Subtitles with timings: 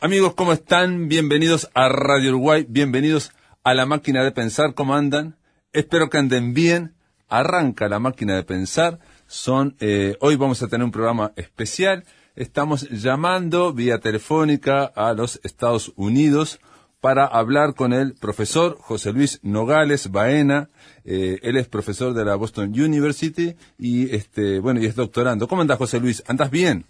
[0.00, 1.08] Amigos, ¿cómo están?
[1.08, 3.32] Bienvenidos a Radio Uruguay, bienvenidos
[3.64, 5.36] a la máquina de pensar, ¿cómo andan?
[5.72, 6.94] Espero que anden bien.
[7.28, 8.98] Arranca la máquina de pensar.
[9.26, 12.04] Son, eh, hoy vamos a tener un programa especial.
[12.34, 16.60] Estamos llamando vía telefónica a los Estados Unidos
[17.00, 20.68] para hablar con el profesor José Luis Nogales Baena.
[21.04, 25.48] Eh, él es profesor de la Boston University y este, bueno, y es doctorando.
[25.48, 26.22] ¿Cómo andas, José Luis?
[26.28, 26.84] ¿Andas bien?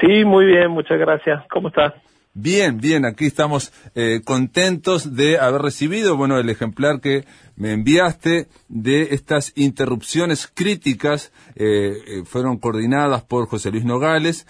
[0.00, 1.44] Sí, muy bien, muchas gracias.
[1.50, 1.92] ¿Cómo estás?
[2.34, 7.24] Bien, bien, aquí estamos eh, contentos de haber recibido, bueno, el ejemplar que
[7.56, 14.46] me enviaste de estas interrupciones críticas, eh, fueron coordinadas por José Luis Nogales,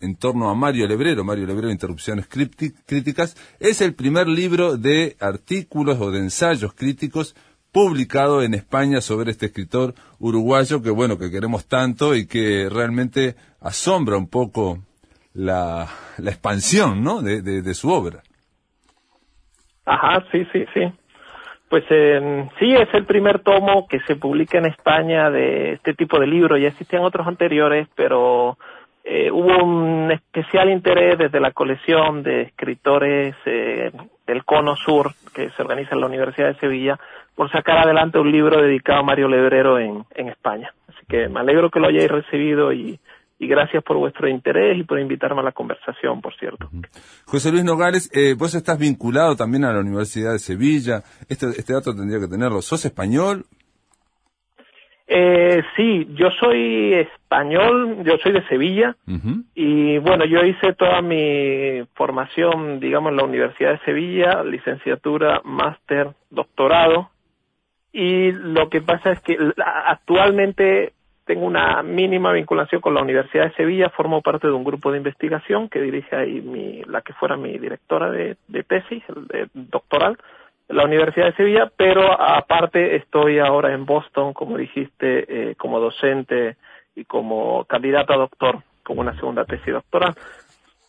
[0.00, 6.00] en torno a Mario Lebrero, Mario Lebrero, Interrupciones Críticas, es el primer libro de artículos
[6.00, 7.34] o de ensayos críticos
[7.72, 13.34] publicado en España sobre este escritor uruguayo que, bueno, que queremos tanto y que realmente
[13.60, 14.78] asombra un poco
[15.34, 18.22] la, la expansión, ¿no?, de, su obra.
[19.84, 20.80] Ajá, sí, sí, sí.
[21.68, 26.18] Pues eh, sí, es el primer tomo que se publica en España de este tipo
[26.18, 26.56] de libro.
[26.56, 28.56] Ya existían otros anteriores, pero
[29.08, 33.92] eh, hubo un especial interés desde la colección de escritores eh,
[34.26, 36.98] del Cono Sur, que se organiza en la Universidad de Sevilla,
[37.36, 40.74] por sacar adelante un libro dedicado a Mario Lebrero en, en España.
[40.88, 42.98] Así que me alegro que lo hayáis recibido y,
[43.38, 46.68] y gracias por vuestro interés y por invitarme a la conversación, por cierto.
[47.26, 51.04] José Luis Nogales, eh, vos estás vinculado también a la Universidad de Sevilla.
[51.28, 52.60] Este, este dato tendría que tenerlo.
[52.60, 53.44] ¿Sos español?
[55.08, 58.96] Eh, sí, yo soy español, yo soy de Sevilla
[59.54, 66.08] y bueno, yo hice toda mi formación, digamos, en la Universidad de Sevilla, licenciatura, máster,
[66.30, 67.10] doctorado.
[67.92, 70.92] Y lo que pasa es que actualmente
[71.24, 74.98] tengo una mínima vinculación con la Universidad de Sevilla, formo parte de un grupo de
[74.98, 80.18] investigación que dirige ahí mi, la que fuera mi directora de, de tesis, de doctoral,
[80.68, 86.56] la Universidad de Sevilla, pero aparte estoy ahora en Boston, como dijiste, eh, como docente
[86.94, 90.14] y como candidato a doctor, como una segunda tesis doctoral.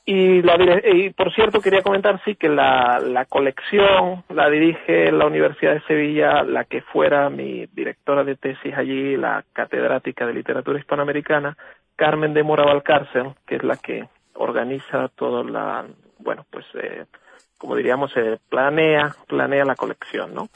[0.09, 0.55] Y, la,
[0.93, 5.81] y por cierto, quería comentar, sí, que la, la colección la dirige la Universidad de
[5.81, 11.57] Sevilla, la que fuera mi directora de tesis allí, la catedrática de literatura hispanoamericana,
[11.97, 15.85] Carmen de Mora Valcárcel, que es la que organiza todo la,
[16.19, 17.03] bueno, pues eh,
[17.57, 20.49] como diríamos, se planea, planea la colección, ¿no?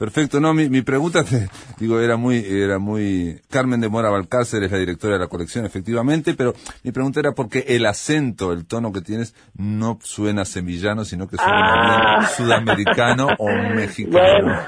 [0.00, 1.22] Perfecto, no, mi, mi pregunta,
[1.78, 5.66] digo, era muy, era muy, Carmen de Mora Balcácer es la directora de la colección,
[5.66, 11.04] efectivamente, pero mi pregunta era porque el acento, el tono que tienes, no suena semillano,
[11.04, 12.26] sino que suena ah.
[12.28, 14.58] sudamericano o mexicano.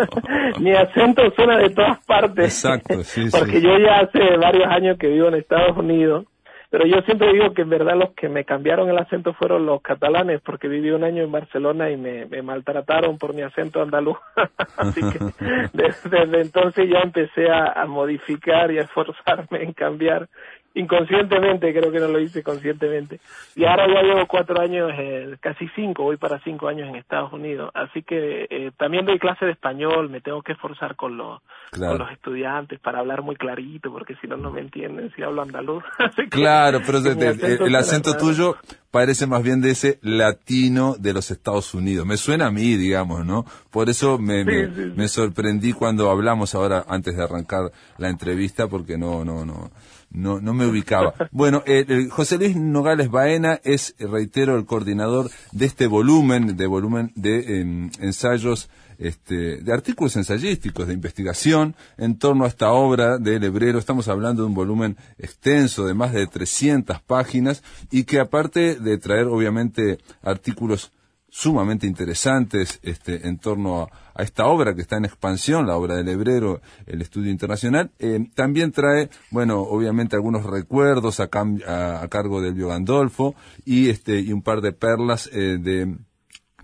[0.58, 2.46] mi acento suena de todas partes.
[2.46, 6.24] Exacto, sí, Porque yo ya hace varios años que vivo en Estados Unidos
[6.70, 9.80] pero yo siempre digo que en verdad los que me cambiaron el acento fueron los
[9.80, 14.18] catalanes, porque viví un año en Barcelona y me, me maltrataron por mi acento andaluz.
[14.76, 15.18] Así que
[15.72, 20.28] desde, entonces ya empecé a, a modificar y a esforzarme en cambiar
[20.74, 23.20] inconscientemente, creo que no lo hice conscientemente.
[23.56, 27.32] Y ahora ya llevo cuatro años, eh, casi cinco, voy para cinco años en Estados
[27.32, 27.70] Unidos.
[27.74, 31.40] Así que eh, también doy clase de español, me tengo que esforzar con los,
[31.72, 35.42] con los estudiantes para hablar muy clarito, porque si no, no me entienden si hablo
[35.42, 35.82] andaluz.
[36.30, 38.56] claro, pero el, acento tuyo
[38.90, 42.06] parece más bien de ese latino de los Estados Unidos.
[42.06, 43.44] Me suena a mí, digamos, ¿no?
[43.70, 49.24] Por eso me, me sorprendí cuando hablamos ahora, antes de arrancar la entrevista, porque no,
[49.24, 49.70] no, no
[50.10, 51.14] no, no me ubicaba.
[51.30, 57.12] Bueno, eh, José Luis Nogales Baena es, reitero, el coordinador de este volumen, de volumen
[57.14, 63.38] de em, ensayos, este, de artículos ensayísticos, de investigación en torno a esta obra de
[63.38, 63.78] Lebrero.
[63.78, 68.98] Estamos hablando de un volumen extenso de más de 300 páginas y que aparte de
[68.98, 70.90] traer obviamente artículos
[71.30, 76.08] sumamente interesantes este, en torno a, esta obra que está en expansión, la obra del
[76.08, 77.92] Hebrero, el estudio internacional.
[78.00, 84.32] Eh, también trae, bueno, obviamente algunos recuerdos a, a, cargo del Gandolfo y, este, y
[84.32, 85.96] un par de perlas eh, de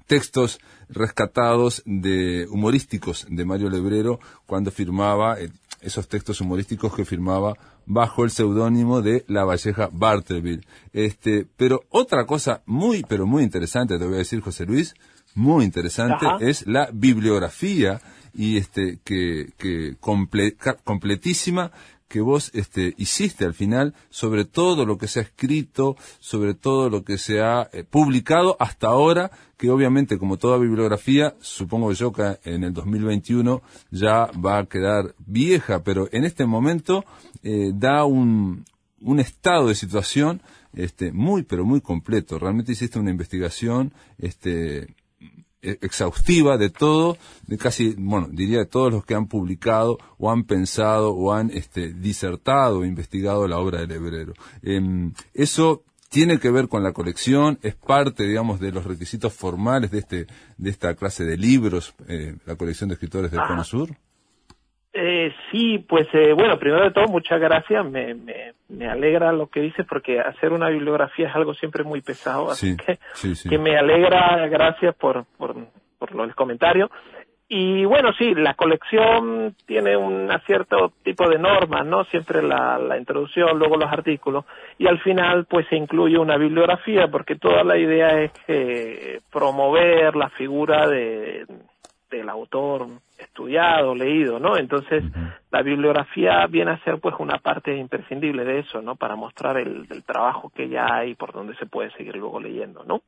[0.07, 0.59] textos
[0.89, 5.51] rescatados de humorísticos de Mario Lebrero cuando firmaba eh,
[5.81, 7.55] esos textos humorísticos que firmaba
[7.87, 10.61] bajo el seudónimo de La Valleja Bartleby.
[10.93, 14.95] Este, pero otra cosa muy, pero muy interesante, te voy a decir, José Luis,
[15.35, 18.01] muy interesante, es la bibliografía
[18.33, 19.97] y este, que, que
[20.85, 21.73] completísima
[22.15, 26.89] que vos este, hiciste al final sobre todo lo que se ha escrito, sobre todo
[26.89, 32.13] lo que se ha eh, publicado hasta ahora, que obviamente como toda bibliografía, supongo yo
[32.13, 37.05] que en el 2021 ya va a quedar vieja, pero en este momento
[37.43, 38.65] eh, da un,
[39.01, 40.41] un estado de situación
[40.73, 42.39] este, muy, pero muy completo.
[42.39, 44.95] Realmente hiciste una investigación este,
[45.81, 47.17] exhaustiva de todo,
[47.47, 51.51] de casi, bueno, diría de todos los que han publicado o han pensado o han
[51.51, 54.35] este, disertado o investigado la obra del Hebrero.
[54.63, 59.91] Em, eso tiene que ver con la colección, es parte, digamos, de los requisitos formales
[59.91, 60.27] de este,
[60.57, 63.97] de esta clase de libros, eh, la colección de escritores del Cono Sur.
[64.97, 67.85] Eh, sí, pues eh, bueno, primero de todo, muchas gracias.
[67.85, 72.01] Me, me, me, alegra lo que dices porque hacer una bibliografía es algo siempre muy
[72.01, 73.01] pesado, así que,
[73.49, 75.57] que me alegra, gracias por, por,
[75.99, 76.93] por el comentario.
[77.49, 82.05] Y bueno, sí, la colección tiene un cierto tipo de normas, ¿no?
[82.05, 84.45] Siempre la, la introducción, luego los artículos,
[84.79, 90.15] y al final pues se incluye una bibliografía porque toda la idea es que promover
[90.15, 91.47] la figura de,
[92.11, 92.87] del autor
[93.19, 94.57] estudiado, leído, ¿no?
[94.57, 95.05] Entonces,
[95.51, 98.97] la bibliografía viene a ser pues una parte imprescindible de eso, ¿no?
[98.97, 103.03] Para mostrar el, trabajo que ya hay por donde se puede seguir luego leyendo, ¿no?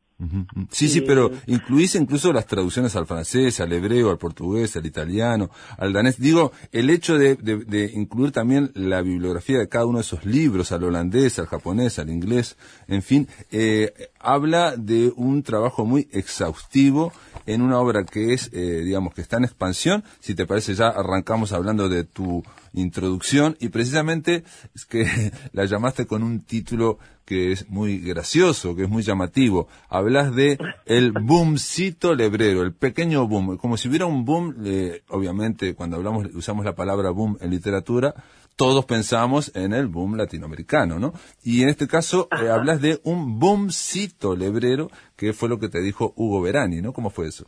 [0.70, 5.50] Sí, sí, pero incluís incluso las traducciones al francés, al hebreo, al portugués, al italiano,
[5.76, 6.18] al danés.
[6.18, 10.72] Digo, el hecho de, de, incluir también la bibliografía de cada uno de esos libros,
[10.72, 12.56] al holandés, al japonés, al inglés,
[12.88, 17.12] en fin, eh, habla de un trabajo muy exhaustivo
[17.44, 20.02] en una obra que es, eh, digamos, que está en expansión.
[20.20, 22.42] Si te parece, ya arrancamos hablando de tu
[22.76, 24.44] introducción y precisamente
[24.74, 25.04] es que
[25.52, 29.66] la llamaste con un título que es muy gracioso, que es muy llamativo.
[29.88, 35.74] Hablas de el boomcito lebrero, el pequeño boom, como si hubiera un boom, eh, obviamente
[35.74, 38.14] cuando hablamos usamos la palabra boom en literatura,
[38.56, 41.12] todos pensamos en el boom latinoamericano, ¿no?
[41.42, 45.80] Y en este caso eh, hablas de un boomcito lebrero, que fue lo que te
[45.80, 46.92] dijo Hugo Verani, ¿no?
[46.92, 47.44] ¿Cómo fue eso?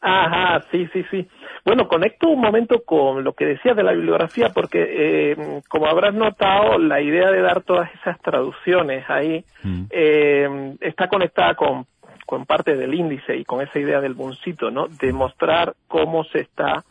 [0.00, 1.26] Ajá, sí, sí, sí.
[1.66, 6.14] Bueno, conecto un momento con lo que decías de la bibliografía, porque eh, como habrás
[6.14, 9.82] notado, la idea de dar todas esas traducciones ahí mm.
[9.90, 11.84] eh, está conectada con,
[12.24, 14.86] con parte del índice y con esa idea del boomcito, ¿no?
[14.86, 16.84] De mostrar cómo se está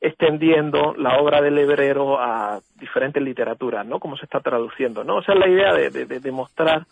[0.00, 3.98] extendiendo la obra del hebrero a diferentes literaturas, ¿no?
[3.98, 5.16] Cómo se está traduciendo, ¿no?
[5.16, 6.86] O sea, la idea de, de, de mostrar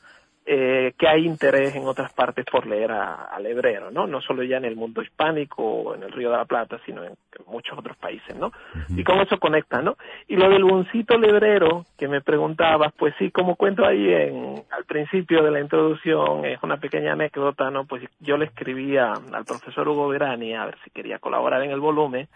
[0.52, 4.08] eh, que hay interés en otras partes por leer al hebrero, ¿no?
[4.08, 7.04] No solo ya en el mundo hispánico o en el Río de la Plata, sino
[7.04, 7.12] en,
[7.46, 8.50] muchos otros países, ¿no?
[8.88, 9.96] Y con eso conecta, ¿no?
[10.26, 14.84] Y lo del buncito lebrero que me preguntabas, pues sí, como cuento ahí en, al
[14.86, 17.84] principio de la introducción, es una pequeña anécdota, ¿no?
[17.84, 21.80] Pues yo le escribía al profesor Hugo Verani a ver si quería colaborar en el
[21.80, 22.26] volumen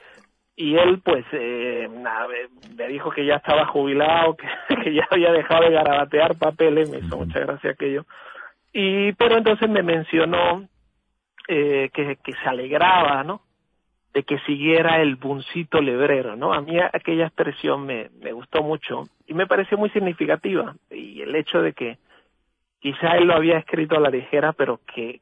[0.56, 1.88] y él pues eh,
[2.76, 4.36] me dijo que ya estaba jubilado,
[4.68, 8.04] que, que, ya había dejado de garabatear papeles, me hizo mucha gracia aquello.
[8.72, 10.68] Y pero entonces me mencionó
[11.48, 13.42] eh, que, que se alegraba, ¿no?
[14.12, 16.52] De que siguiera el buncito lebrero, ¿no?
[16.52, 20.74] A mí aquella expresión me, me gustó mucho y me pareció muy significativa.
[20.90, 21.98] Y el hecho de que
[22.80, 25.20] quizá él lo había escrito a la ligera, pero que,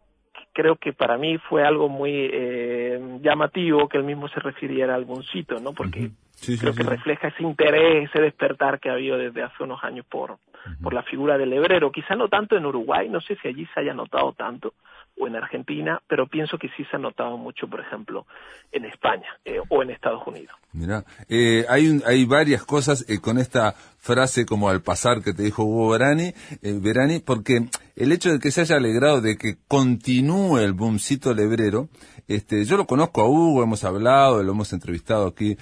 [0.52, 5.04] creo que para mí fue algo muy eh, llamativo que él mismo se refiriera al
[5.04, 5.72] boncito, ¿no?
[5.72, 6.10] Porque
[6.58, 10.38] creo que refleja ese interés, ese despertar que ha habido desde hace unos años por,
[10.82, 11.90] por la figura del hebrero.
[11.90, 14.74] Quizá no tanto en Uruguay, no sé si allí se haya notado tanto,
[15.18, 18.26] o en Argentina, pero pienso que sí se ha notado mucho, por ejemplo,
[18.70, 20.54] en España eh, o en Estados Unidos.
[20.72, 25.42] Mira, eh, hay, hay varias cosas eh, con esta frase como al pasar que te
[25.42, 30.58] dijo Hugo Verani, Verani, porque el hecho de que se haya alegrado de que continúe
[30.58, 31.88] el boomcito lebrero,
[32.26, 35.56] este, yo lo conozco a Hugo, hemos hablado, lo hemos entrevistado aquí,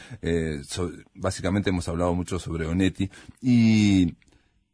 [1.15, 3.11] básicamente hemos hablado mucho sobre Onetti,
[3.43, 4.15] y,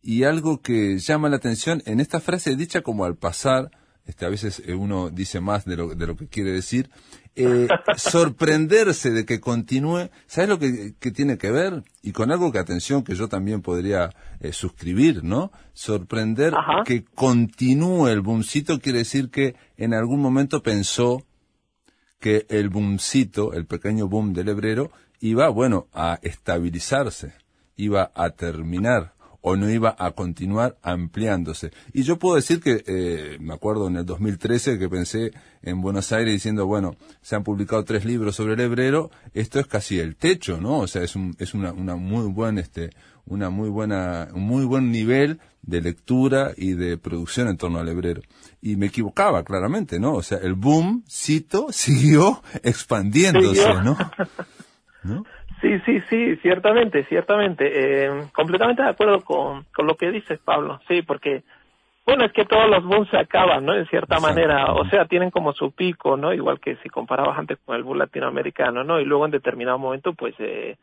[0.01, 3.71] y algo que llama la atención en esta frase dicha como al pasar,
[4.07, 6.91] este, a veces eh, uno dice más de lo, de lo que quiere decir,
[7.35, 11.83] eh, sorprenderse de que continúe, ¿sabes lo que, tiene que ver?
[12.03, 14.11] Y con algo que, atención, que yo también podría
[14.41, 15.53] eh, suscribir, ¿no?
[15.75, 21.23] Sorprender que continúe el boomcito quiere decir que en algún momento pensó
[22.21, 27.35] que el boomcito, el pequeño boom del hebrero, iba, bueno, a estabilizarse,
[27.77, 29.15] iba a terminar,
[29.49, 31.71] o no iba a continuar ampliándose.
[31.93, 35.31] Y yo puedo decir que, eh, me acuerdo en el 2013 que pensé
[35.63, 39.69] en Buenos Aires diciendo, bueno, se han publicado tres libros sobre el hebrero, esto es
[39.69, 40.81] casi el techo, ¿no?
[40.81, 42.91] O sea, es, un, es una, una muy buen, este,
[43.25, 47.89] una muy buena, un muy buen nivel de lectura y de producción en torno al
[47.89, 48.23] hebrero.
[48.61, 50.15] Y me equivocaba claramente, ¿no?
[50.15, 53.97] O sea, el boom, cito, siguió expandiéndose, ¿no?
[55.61, 57.71] Sí, sí, sí, ciertamente, ciertamente.
[57.75, 60.81] Eh, completamente de acuerdo con, con lo que dices, Pablo.
[60.87, 61.43] Sí, porque,
[62.05, 63.75] bueno, es que todos los booms se acaban, ¿no?
[63.75, 64.73] En cierta manera.
[64.73, 66.33] O sea, tienen como su pico, ¿no?
[66.33, 69.01] Igual que si comparabas antes con el boom latinoamericano, ¿no?
[69.01, 70.77] Y luego en determinado momento, pues, eh,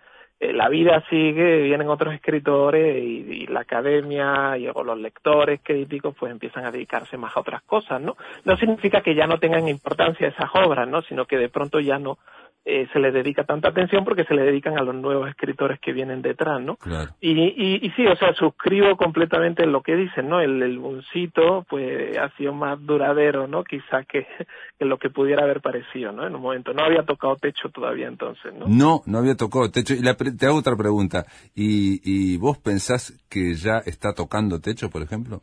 [0.44, 6.16] eh, la vida sigue, vienen otros escritores y, la academia y o los lectores críticos
[6.20, 8.18] pues empiezan a dedicarse más a otras cosas, ¿no?
[8.44, 11.02] No significa que ya no tengan importancia esas obras, ¿no?
[11.04, 12.18] Sino que de pronto ya no
[12.66, 15.92] eh, se le dedica tanta atención porque se le dedican a los nuevos escritores que
[15.92, 16.78] vienen detrás, ¿no?
[17.20, 20.40] Y, y, y, sí, o sea, suscribo completamente lo que dicen, ¿no?
[20.40, 23.66] El, el buncito, pues, ha sido más duradero, ¿no?
[23.66, 24.26] Quizá que,
[24.80, 26.26] que, lo que pudiera haber parecido, ¿no?
[26.26, 26.74] En un momento.
[26.74, 28.66] No había tocado techo todavía entonces, ¿no?
[28.68, 29.94] No, no había tocado techo.
[29.94, 31.26] Y la, te hago otra pregunta.
[31.54, 35.42] ¿Y, ¿Y vos pensás que ya está tocando techo, por ejemplo?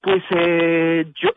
[0.00, 1.30] Pues eh, yo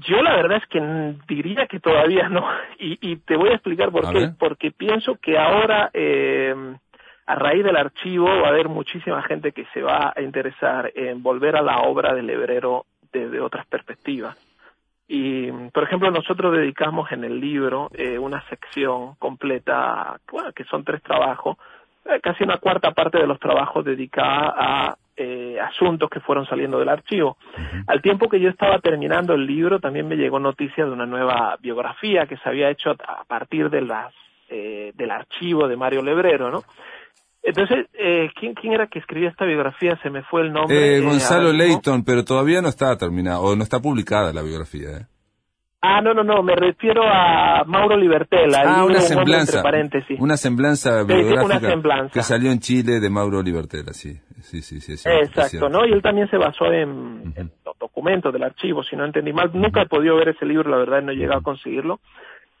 [0.00, 2.46] yo la verdad es que diría que todavía no,
[2.78, 4.30] y, y te voy a explicar por qué.
[4.38, 6.54] Porque pienso que ahora, eh,
[7.26, 11.22] a raíz del archivo, va a haber muchísima gente que se va a interesar en
[11.22, 14.36] volver a la obra del hebrero desde otras perspectivas.
[15.08, 20.84] Y, por ejemplo, nosotros dedicamos en el libro eh, una sección completa, bueno, que son
[20.84, 21.58] tres trabajos,
[22.06, 26.78] eh, casi una cuarta parte de los trabajos dedicada a eh, asuntos que fueron saliendo
[26.78, 27.36] del archivo.
[27.86, 31.56] Al tiempo que yo estaba terminando el libro, también me llegó noticia de una nueva
[31.60, 34.14] biografía que se había hecho a partir de las,
[34.48, 36.62] eh, del archivo de Mario Lebrero, ¿no?
[37.42, 39.98] Entonces, eh, ¿quién, ¿quién era que escribía esta biografía?
[40.02, 40.96] Se me fue el nombre.
[40.96, 44.90] Eh, Gonzalo Leighton, pero todavía no está terminada, o no está publicada la biografía.
[44.90, 45.06] ¿eh?
[45.84, 48.62] Ah, no, no, no, me refiero a Mauro Libertela.
[48.64, 49.64] Ah, una semblanza.
[50.20, 54.12] Una semblanza biográfica que salió en Chile de Mauro Libertela, sí.
[54.42, 55.08] Sí, sí, sí.
[55.08, 55.84] Exacto, ¿no?
[55.84, 57.34] Y él también se basó en,
[57.64, 59.50] los documentos del archivo, si no entendí mal.
[59.52, 61.98] Nunca he podido ver ese libro, la verdad, no he llegado a conseguirlo.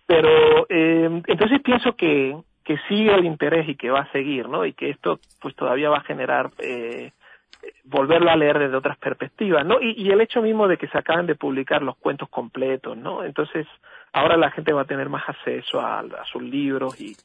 [0.04, 4.66] Pero, eh, entonces pienso que, que sigue el interés y que va a seguir, ¿no?
[4.66, 6.50] Y que esto, pues todavía va a generar...
[6.58, 7.12] Eh,
[7.84, 9.80] volverlo a leer desde otras perspectivas, ¿no?
[9.80, 13.24] Y, el hecho mismo de que se acaban de publicar los cuentos completos, ¿no?
[13.24, 13.66] Entonces,
[14.12, 17.16] ahora la gente va a tener más acceso a, sus libros y,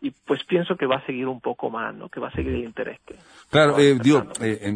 [0.00, 2.08] y pues pienso que va a seguir un poco más, ¿no?
[2.08, 3.00] Que va a seguir el interés.
[3.04, 3.16] Que
[3.50, 4.72] claro, eh, digo, eh,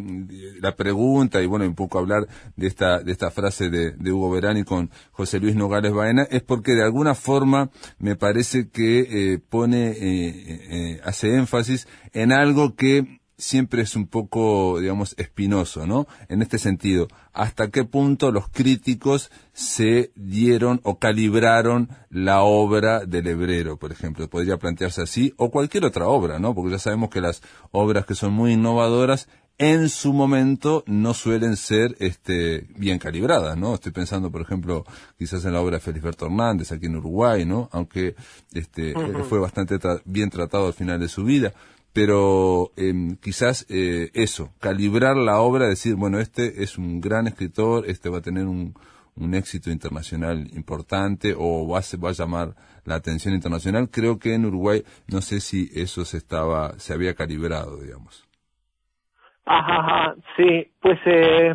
[0.61, 2.23] la pregunta y bueno, un poco hablar
[2.55, 6.43] de esta de esta frase de, de Hugo Verani con José Luis Nogales Baena es
[6.43, 8.99] porque de alguna forma me parece que
[9.33, 16.07] eh, pone, eh, hace énfasis en algo que siempre es un poco, digamos, espinoso, ¿no?
[16.27, 23.27] En este sentido, ¿hasta qué punto los críticos se dieron o calibraron la obra del
[23.27, 24.29] hebrero, por ejemplo?
[24.29, 26.53] Podría plantearse así, o cualquier otra obra, ¿no?
[26.53, 27.41] Porque ya sabemos que las
[27.71, 29.27] obras que son muy innovadoras
[29.57, 33.73] en su momento no suelen ser este, bien calibradas, ¿no?
[33.73, 34.85] Estoy pensando, por ejemplo,
[35.17, 37.67] quizás en la obra de Felisberto Hernández aquí en Uruguay, ¿no?
[37.73, 38.15] Aunque
[38.53, 38.93] este,
[39.27, 41.53] fue bastante bien tratado al final de su vida
[41.99, 47.83] pero eh, quizás eh, eso, calibrar la obra, decir, bueno, este es un gran escritor,
[47.89, 48.73] este va a tener un,
[49.17, 53.89] un éxito internacional importante o va a, va a llamar la atención internacional.
[53.91, 58.25] Creo que en Uruguay no sé si eso se estaba, se había calibrado, digamos.
[59.43, 61.53] Ajá, ajá sí, pues eh,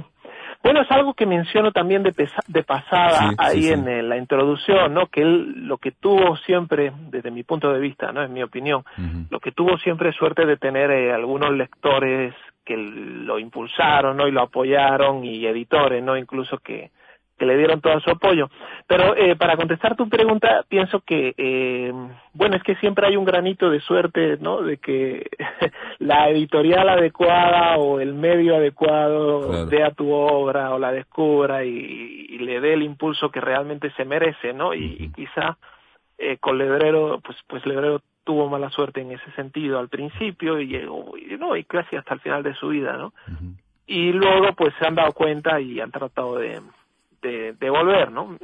[0.65, 2.15] bueno, es algo que menciono también de,
[2.49, 5.09] de pasada ahí en la introducción, ¿no?
[5.09, 8.23] Que él lo que tuvo siempre, desde mi punto de vista, ¿no?
[8.23, 8.83] En mi opinión,
[9.29, 14.27] lo que tuvo siempre es suerte de tener eh, algunos lectores que lo impulsaron, ¿no?
[14.27, 16.17] Y lo apoyaron y editores, ¿no?
[16.17, 16.93] Incluso que,
[17.39, 18.49] que le dieron todo su apoyo.
[18.87, 21.93] Pero eh, para contestar tu pregunta, pienso que, eh,
[22.33, 24.63] bueno, es que siempre hay un granito de suerte, ¿no?
[24.63, 25.29] De que
[25.99, 32.61] la editorial adecuada o el medio adecuado vea tu obra o la descubra y, le
[32.61, 34.75] dé el impulso que realmente se merece, ¿no?
[34.75, 35.57] Y, quizá
[36.19, 40.77] eh, con Lebrero, pues, pues Lebrero tuvo mala suerte en ese sentido al principio y,
[40.77, 43.15] y no, y casi hasta el final de su vida, ¿no?
[43.87, 46.61] Y luego, pues se han dado cuenta y han tratado de
[47.25, 48.37] de, volver, ¿no?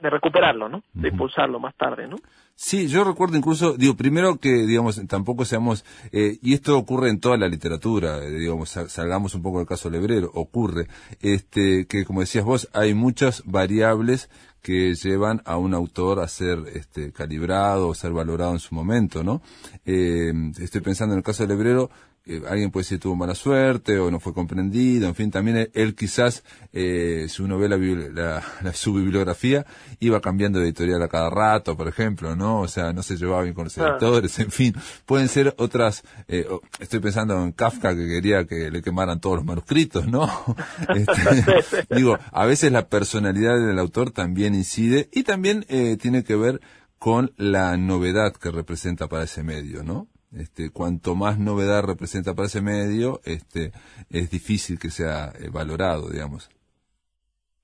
[0.00, 0.82] de recuperarlo, ¿no?
[0.92, 2.16] De impulsarlo más tarde, ¿no?
[2.54, 7.18] Sí, yo recuerdo incluso, digo, primero que, digamos, tampoco seamos, eh, y esto ocurre en
[7.18, 10.86] toda la literatura, eh, digamos, salgamos un poco del caso Lebrero, ocurre,
[11.20, 14.30] este, que como decías vos, hay muchas variables
[14.62, 19.24] que llevan a un autor a ser este, calibrado o ser valorado en su momento,
[19.24, 19.42] ¿no?
[19.84, 21.90] Eh, estoy pensando en el caso de Lebrero,
[22.26, 25.94] eh, alguien puede decir tuvo mala suerte o no fue comprendido, en fin, también él,
[25.94, 29.66] quizás, eh, si uno ve la, su bibliografía,
[30.00, 32.60] iba cambiando de editorial a cada rato, por ejemplo, ¿no?
[32.60, 33.90] O sea, no se llevaba bien con los ah.
[33.90, 36.46] editores, en fin, pueden ser otras, eh,
[36.80, 40.28] estoy pensando en Kafka que quería que le quemaran todos los manuscritos, ¿no?
[40.94, 46.36] Este, digo, a veces la personalidad del autor también incide y también eh, tiene que
[46.36, 46.60] ver
[46.98, 50.08] con la novedad que representa para ese medio, ¿no?
[50.36, 53.72] Este, cuanto más novedad representa para ese medio, este,
[54.10, 56.50] es difícil que sea eh, valorado, digamos.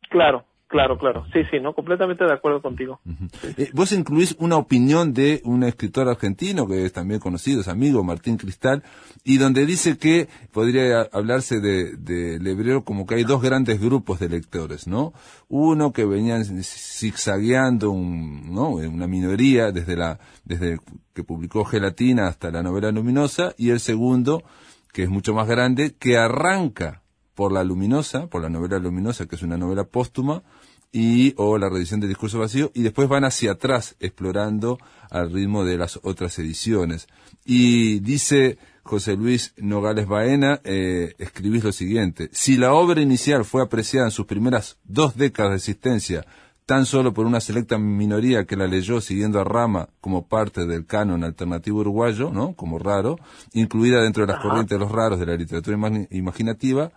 [0.09, 1.27] Claro, Claro, claro.
[1.33, 3.01] Sí, sí, no, completamente de acuerdo contigo.
[3.57, 8.05] Eh, vos incluís una opinión de un escritor argentino que es también conocido, es amigo,
[8.05, 8.85] Martín Cristal,
[9.25, 14.21] y donde dice que podría hablarse de, de hebreo como que hay dos grandes grupos
[14.21, 15.13] de lectores, ¿no?
[15.49, 18.69] Uno que venían zigzagueando un, ¿no?
[18.69, 20.79] una minoría desde la, desde
[21.15, 24.45] que publicó Gelatina hasta la novela luminosa, y el segundo,
[24.93, 27.03] que es mucho más grande, que arranca
[27.41, 30.43] por la luminosa, por la novela luminosa, que es una novela póstuma,
[30.93, 34.79] y o la reedición del discurso vacío y después van hacia atrás explorando
[35.09, 37.07] al ritmo de las otras ediciones.
[37.47, 43.63] Y dice José Luis Nogales Baena, eh, escribís lo siguiente, si la obra inicial fue
[43.63, 46.27] apreciada en sus primeras dos décadas de existencia
[46.67, 50.85] tan solo por una selecta minoría que la leyó siguiendo a Rama como parte del
[50.85, 52.53] canon alternativo uruguayo, ¿no?
[52.53, 53.19] Como raro,
[53.55, 56.93] incluida dentro de las corrientes de los raros de la literatura imaginativa,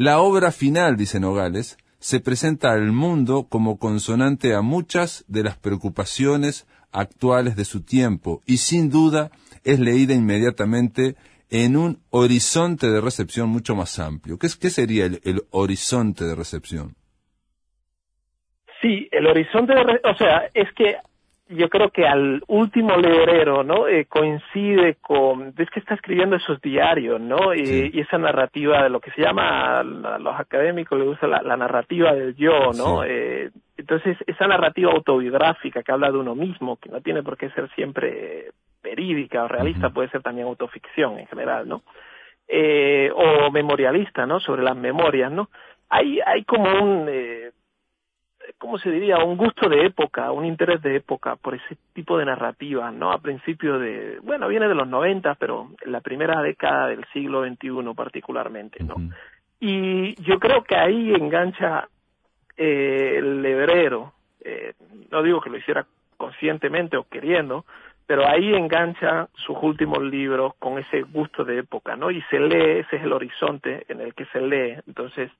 [0.00, 5.58] la obra final, dice Nogales, se presenta al mundo como consonante a muchas de las
[5.58, 9.30] preocupaciones actuales de su tiempo y sin duda
[9.62, 11.16] es leída inmediatamente
[11.50, 14.38] en un horizonte de recepción mucho más amplio.
[14.38, 16.94] ¿Qué, qué sería el, horizonte de recepción?
[18.80, 19.82] Sí, el horizonte de...
[19.82, 20.96] o sea, es que
[21.50, 23.88] yo creo que al último leerero, ¿no?
[23.88, 27.54] Eh, coincide con, es que está escribiendo esos diarios, ¿no?
[27.54, 32.14] Y, esa narrativa de lo que se llama, a los académicos les gusta la, narrativa
[32.14, 33.02] del yo, ¿no?
[33.04, 37.50] Eh, entonces, esa narrativa autobiográfica que habla de uno mismo, que no tiene por qué
[37.50, 41.82] ser siempre verídica o realista, puede ser también autoficción en general, ¿no?
[42.46, 44.38] Eh, o memorialista, ¿no?
[44.40, 45.50] Sobre las memorias, ¿no?
[45.88, 47.49] Hay, hay como un, eh,
[48.58, 49.18] ¿cómo se diría?
[49.18, 53.12] Un gusto de época, un interés de época por ese tipo de narrativa, ¿no?
[53.12, 57.94] A principio de, bueno, viene de los 90, pero la primera década del siglo XXI
[57.94, 58.96] particularmente, ¿no?
[59.60, 61.88] Y yo creo que ahí engancha
[62.56, 64.74] eh, el hebrero, eh,
[65.10, 65.86] no digo que lo hiciera
[66.16, 67.64] conscientemente o queriendo,
[68.06, 72.10] pero ahí engancha sus últimos libros con ese gusto de época, ¿no?
[72.10, 75.30] Y se lee, ese es el horizonte en el que se lee, entonces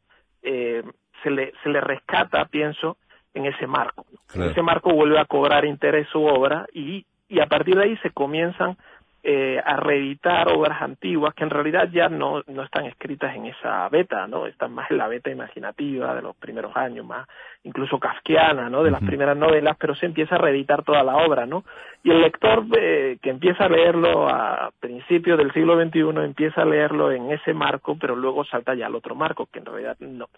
[0.42, 0.82] eh,
[1.22, 2.96] se le, se le rescata, pienso,
[3.34, 4.04] en ese marco.
[4.34, 8.10] Ese marco vuelve a cobrar interés su obra y, y a partir de ahí se
[8.10, 8.76] comienzan
[9.22, 13.86] eh, a reeditar obras antiguas que en realidad ya no, no están escritas en esa
[13.90, 14.46] beta, ¿no?
[14.46, 17.28] Están más en la beta imaginativa de los primeros años, más
[17.62, 18.82] incluso kafkiana, ¿no?
[18.82, 21.64] De las primeras novelas, pero se empieza a reeditar toda la obra, ¿no?
[22.02, 26.64] Y el lector eh, que empieza a leerlo a principios del siglo XXI empieza a
[26.64, 30.28] leerlo en ese marco, pero luego salta ya al otro marco, que en realidad no,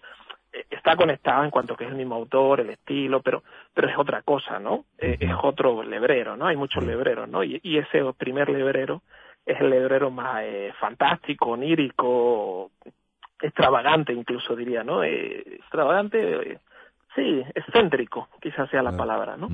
[0.69, 4.21] está conectado en cuanto que es el mismo autor, el estilo, pero, pero es otra
[4.21, 4.85] cosa, ¿no?
[4.97, 6.47] Eh, es otro lebrero, ¿no?
[6.47, 7.43] Hay muchos lebreros, ¿no?
[7.43, 9.01] Y, ese primer lebrero
[9.45, 12.71] es el lebrero más eh, fantástico, onírico,
[13.41, 15.03] extravagante incluso diría, ¿no?
[15.03, 16.59] Eh, extravagante,
[17.15, 19.49] sí, excéntrico, quizás sea la palabra, ¿no?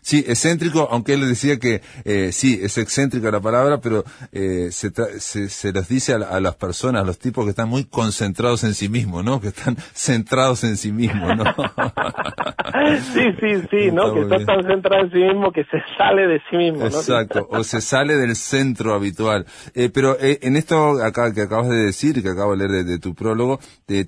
[0.00, 4.92] Sí, excéntrico, aunque él decía que eh, sí, es excéntrica la palabra, pero eh, se,
[5.18, 8.74] se, se, les dice a, las personas, a los tipos que están muy concentrados en
[8.74, 9.40] sí mismos, ¿no?
[9.40, 11.44] Que están centrados en sí mismos, ¿no?
[13.12, 14.14] sí, sí, sí, ¿no?
[14.14, 17.64] que está tan centrado en sí mismo que se sale de sí mismo, Exacto, o
[17.64, 19.46] se sale del centro habitual.
[19.74, 22.84] Eh, pero eh, en esto acá, que acabas de decir que acabo de leer de,
[22.84, 23.58] de tu prólogo,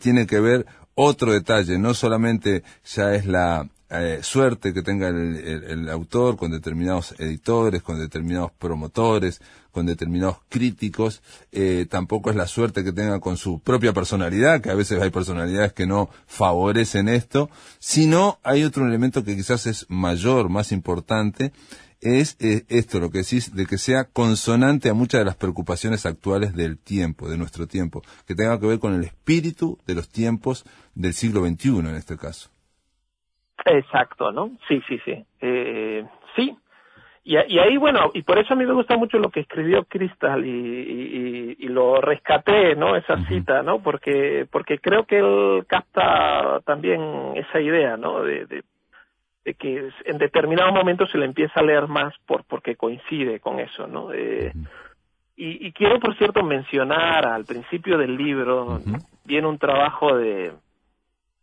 [0.00, 5.88] tiene que ver otro detalle, no solamente ya es la eh, suerte que tenga el,
[5.90, 11.20] autor con determinados editores, con determinados promotores, con determinados críticos,
[11.52, 15.10] eh, tampoco es la suerte que tenga con su propia personalidad, que a veces hay
[15.10, 17.50] personalidades que no favorecen esto,
[17.80, 21.52] sino hay otro elemento que quizás es mayor, más importante,
[22.00, 26.06] es eh, esto, lo que decís, de que sea consonante a muchas de las preocupaciones
[26.06, 30.08] actuales del tiempo, de nuestro tiempo, que tenga que ver con el espíritu de los
[30.08, 32.48] tiempos del siglo XXI en este caso.
[33.64, 34.50] Exacto, ¿no?
[34.68, 35.24] Sí, sí, sí.
[35.40, 36.04] Eh,
[36.36, 36.56] sí.
[37.24, 39.84] Y, y, ahí, bueno, y por eso a mí me gusta mucho lo que escribió
[39.84, 42.96] Cristal y, y, y lo rescaté, ¿no?
[42.96, 43.80] Esa cita, ¿no?
[43.80, 47.00] Porque, porque creo que él capta también
[47.36, 48.22] esa idea, ¿no?
[48.22, 48.64] De, de,
[49.44, 53.60] de que en determinado momento se le empieza a leer más por porque coincide con
[53.60, 54.12] eso, ¿no?
[54.12, 54.52] Eh,
[55.36, 58.80] Y, quiero, por cierto, mencionar al principio del libro,
[59.24, 60.52] viene un trabajo de,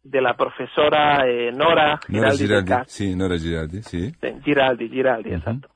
[0.04, 2.48] de la profesora eh, Nora Giraldi.
[2.88, 4.12] sí, Nora Giraldi, sí.
[4.44, 5.70] Giraldi, Giraldi, exacto.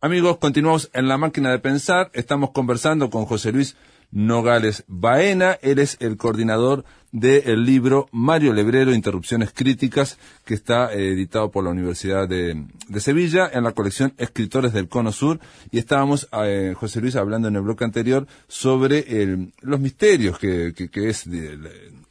[0.00, 2.12] Amigos, continuamos en la máquina de pensar.
[2.14, 3.74] Estamos conversando con José Luis
[4.12, 5.58] Nogales Baena.
[5.62, 11.64] Él es el coordinador del libro Mario Lebrero, Interrupciones Críticas, que está eh, editado por
[11.64, 12.64] la Universidad de,
[12.98, 15.40] Sevilla en la colección Escritores del Cono Sur.
[15.70, 21.24] Y estábamos, eh, José Luis, hablando en el bloque anterior sobre los misterios que, es,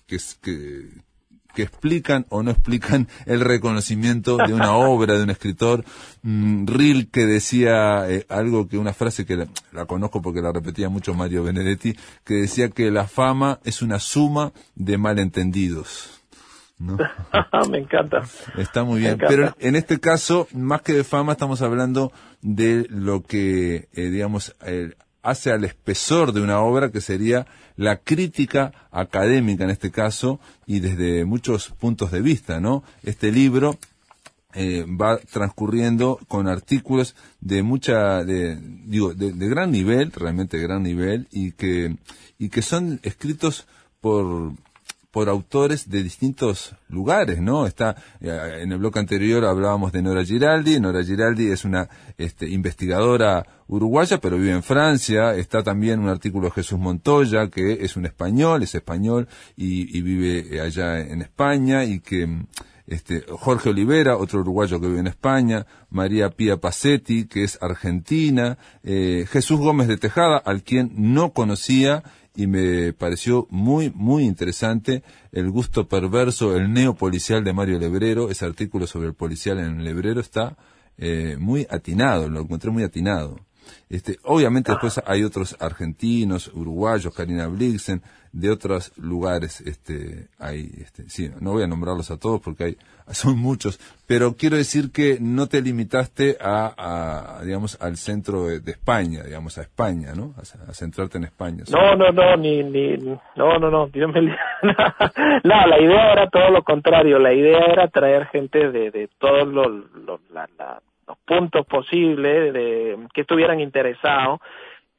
[0.07, 0.89] que, es que,
[1.57, 5.83] que explican o no explican el reconocimiento de una obra de un escritor.
[6.21, 10.87] Mm, Ril que decía eh, algo que una frase que la, conozco porque la repetía
[10.87, 16.21] mucho Mario Benedetti, que decía que la fama es una suma de malentendidos.
[16.77, 18.21] Me encanta.
[18.55, 19.17] Está muy bien.
[19.17, 22.11] Pero en este caso, más que de fama, estamos hablando
[22.43, 24.55] de lo que, eh, digamos,
[25.23, 30.79] hace al espesor de una obra que sería la crítica académica en este caso y
[30.79, 32.83] desde muchos puntos de vista, ¿no?
[33.03, 33.77] Este libro
[34.53, 40.81] eh, va transcurriendo con artículos de mucha, de, digo, de, gran nivel, realmente de gran
[40.81, 41.95] nivel, y que,
[42.39, 43.67] y que son escritos
[44.01, 44.53] por,
[45.17, 47.65] por autores de distintos lugares, ¿no?
[47.65, 52.47] Está eh, en el bloque anterior hablábamos de Nora Giraldi, Nora Giraldi es una este,
[52.47, 55.33] investigadora uruguaya, pero vive en Francia.
[55.33, 60.55] Está también un artículo de Jesús Montoya, que es un español, es español y, vive
[60.55, 62.45] eh, allá en España y que
[62.85, 68.59] este, Jorge Olivera, otro uruguayo que vive en España, María Pía Pacetti, que es argentina,
[68.83, 72.03] eh, Jesús Gómez de Tejada, al quien no conocía
[72.37, 78.45] y me pareció muy, muy interesante el gusto perverso, el neopolicial de Mario Lebrero, ese
[78.45, 80.55] artículo sobre el policial en Lebrero está
[80.99, 83.39] eh, muy atinado, lo encontré muy atinado.
[83.89, 91.09] Este, obviamente después hay otros argentinos, uruguayos, Karina Blixen, de otros lugares, este, hay, este,
[91.09, 92.77] sí, no voy a nombrarlos a todos porque hay,
[93.11, 98.71] son muchos, pero quiero decir que no te limitaste a, a digamos, al centro de,
[98.71, 100.33] España, digamos, a España, ¿no?
[100.37, 101.63] A, centrarte en España.
[101.71, 106.63] No, no, no, ni, ni, no, no, no, Dios no, la idea era todo lo
[106.63, 109.67] contrario, la idea era traer gente de, de todos los,
[110.05, 110.19] los
[111.25, 114.39] puntos posibles, de que estuvieran interesados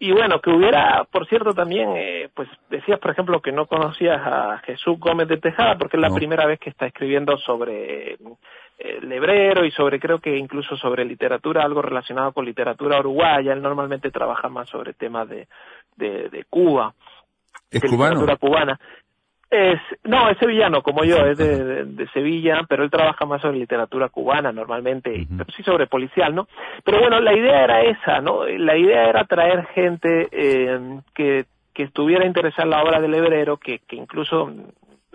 [0.01, 4.21] y bueno, que hubiera, por cierto, también, eh, pues decías, por ejemplo, que no conocías
[4.25, 9.01] a Jesús Gómez de Tejada, porque es la primera vez que está escribiendo sobre eh,
[9.03, 13.53] Lebrero y sobre, creo que incluso sobre literatura, algo relacionado con literatura uruguaya.
[13.53, 15.49] Él normalmente trabaja más sobre temas de,
[15.97, 16.95] de, de Cuba.
[17.69, 18.81] ¿Es de literatura cubana.
[19.51, 24.11] Es, no, es sevillano como yo, es de, Sevilla, pero él trabaja más sobre literatura
[24.11, 26.49] cubana normalmente, pero sí sobre policial, ¿no?
[26.85, 28.45] Pero bueno, la idea era esa, ¿no?
[28.45, 33.57] La idea era traer gente eh, que, que estuviera interesada en la obra del hebrero,
[33.57, 34.53] que, que incluso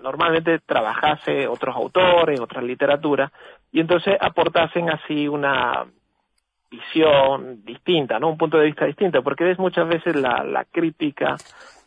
[0.02, 3.30] normalmente trabajase otros autores, otras literaturas,
[3.70, 5.84] y entonces aportasen así una
[6.70, 8.30] visión distinta, ¿no?
[8.30, 11.36] Un punto de vista distinto, porque ves muchas veces la, la crítica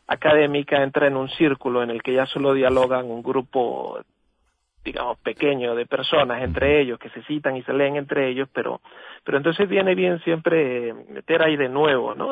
[0.08, 4.00] académica entra en un círculo en el que ya solo dialogan un grupo
[4.84, 8.80] digamos pequeño de personas entre ellos que se citan y se leen entre ellos pero
[9.24, 12.32] pero entonces viene bien siempre meter ahí de nuevo no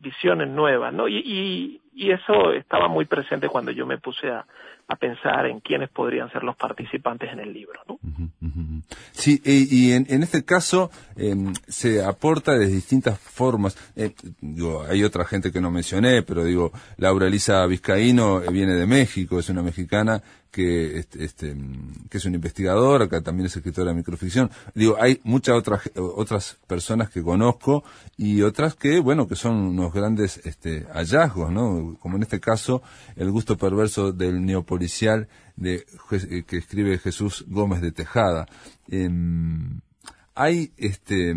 [0.00, 4.44] visiones nuevas no y, y eso estaba muy presente cuando yo me puse a,
[4.88, 7.80] a pensar en quiénes podrían ser los participantes en el libro.
[7.88, 7.98] ¿no?
[9.12, 13.76] Sí, y, en, en, este caso em, se aporta de distintas formas.
[13.96, 18.74] Eh, digo, hay otra gente que no mencioné, pero digo, Laura Elisa Vizcaíno eh, viene
[18.74, 21.56] de México, es una mexicana que, este, este,
[22.10, 24.50] que es una investigadora, que también es escritora de microficción.
[24.74, 27.84] Digo, hay muchas otras, otras personas que conozco
[28.16, 31.96] y otras que, bueno, que son unos grandes este, hallazgos, ¿no?
[32.00, 32.82] Como en este caso,
[33.16, 35.86] el gusto perverso del neopolicial de,
[36.46, 38.46] que escribe Jesús Gómez de Tejada.
[38.88, 39.80] Em,
[40.34, 41.34] hay, este,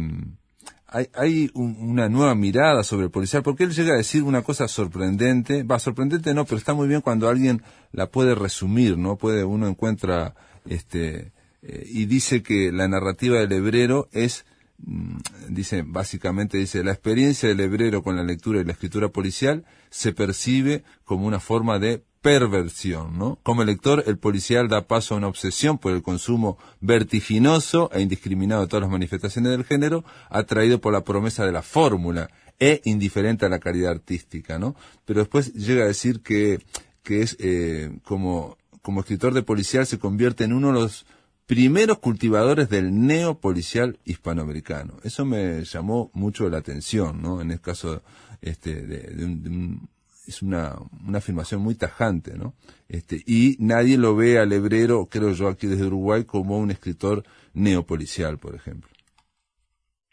[0.87, 4.67] hay, hay una nueva mirada sobre el policial, porque él llega a decir una cosa
[4.67, 9.17] sorprendente, va, sorprendente no, pero está muy bien cuando alguien la puede resumir, ¿no?
[9.17, 14.45] Puede, uno encuentra, este, eh, y dice que la narrativa del hebrero es,
[14.77, 20.13] dice, básicamente dice, la experiencia del hebrero con la lectura y la escritura policial se
[20.13, 23.39] percibe como una forma de perversión, ¿no?
[23.43, 28.61] Como lector, el policial da paso a una obsesión por el consumo vertiginoso e indiscriminado
[28.61, 33.45] de todas las manifestaciones del género, atraído por la promesa de la fórmula e indiferente
[33.45, 34.75] a la caridad artística, ¿no?
[35.05, 36.59] Pero después llega a decir que,
[37.03, 41.05] que es eh, como, como escritor de policial se convierte en uno de los
[41.47, 44.95] primeros cultivadores del neopolicial hispanoamericano.
[45.03, 47.41] Eso me llamó mucho la atención, ¿no?
[47.41, 48.03] En el caso
[48.41, 49.89] este, de, un
[50.27, 50.73] es una,
[51.07, 52.53] una afirmación muy tajante, ¿no?
[52.89, 57.23] Este, y nadie lo ve al hebrero, creo yo aquí desde Uruguay, como un escritor
[57.53, 58.89] neopolicial, por ejemplo.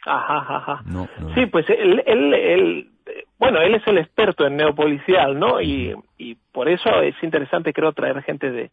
[0.06, 0.82] Ajá, ajá.
[0.86, 2.90] No, Sí, pues él, él, él,
[3.38, 5.60] bueno, él es el experto en neopolicial, ¿no?
[5.60, 8.70] Y, y por eso es interesante, creo, traer gente de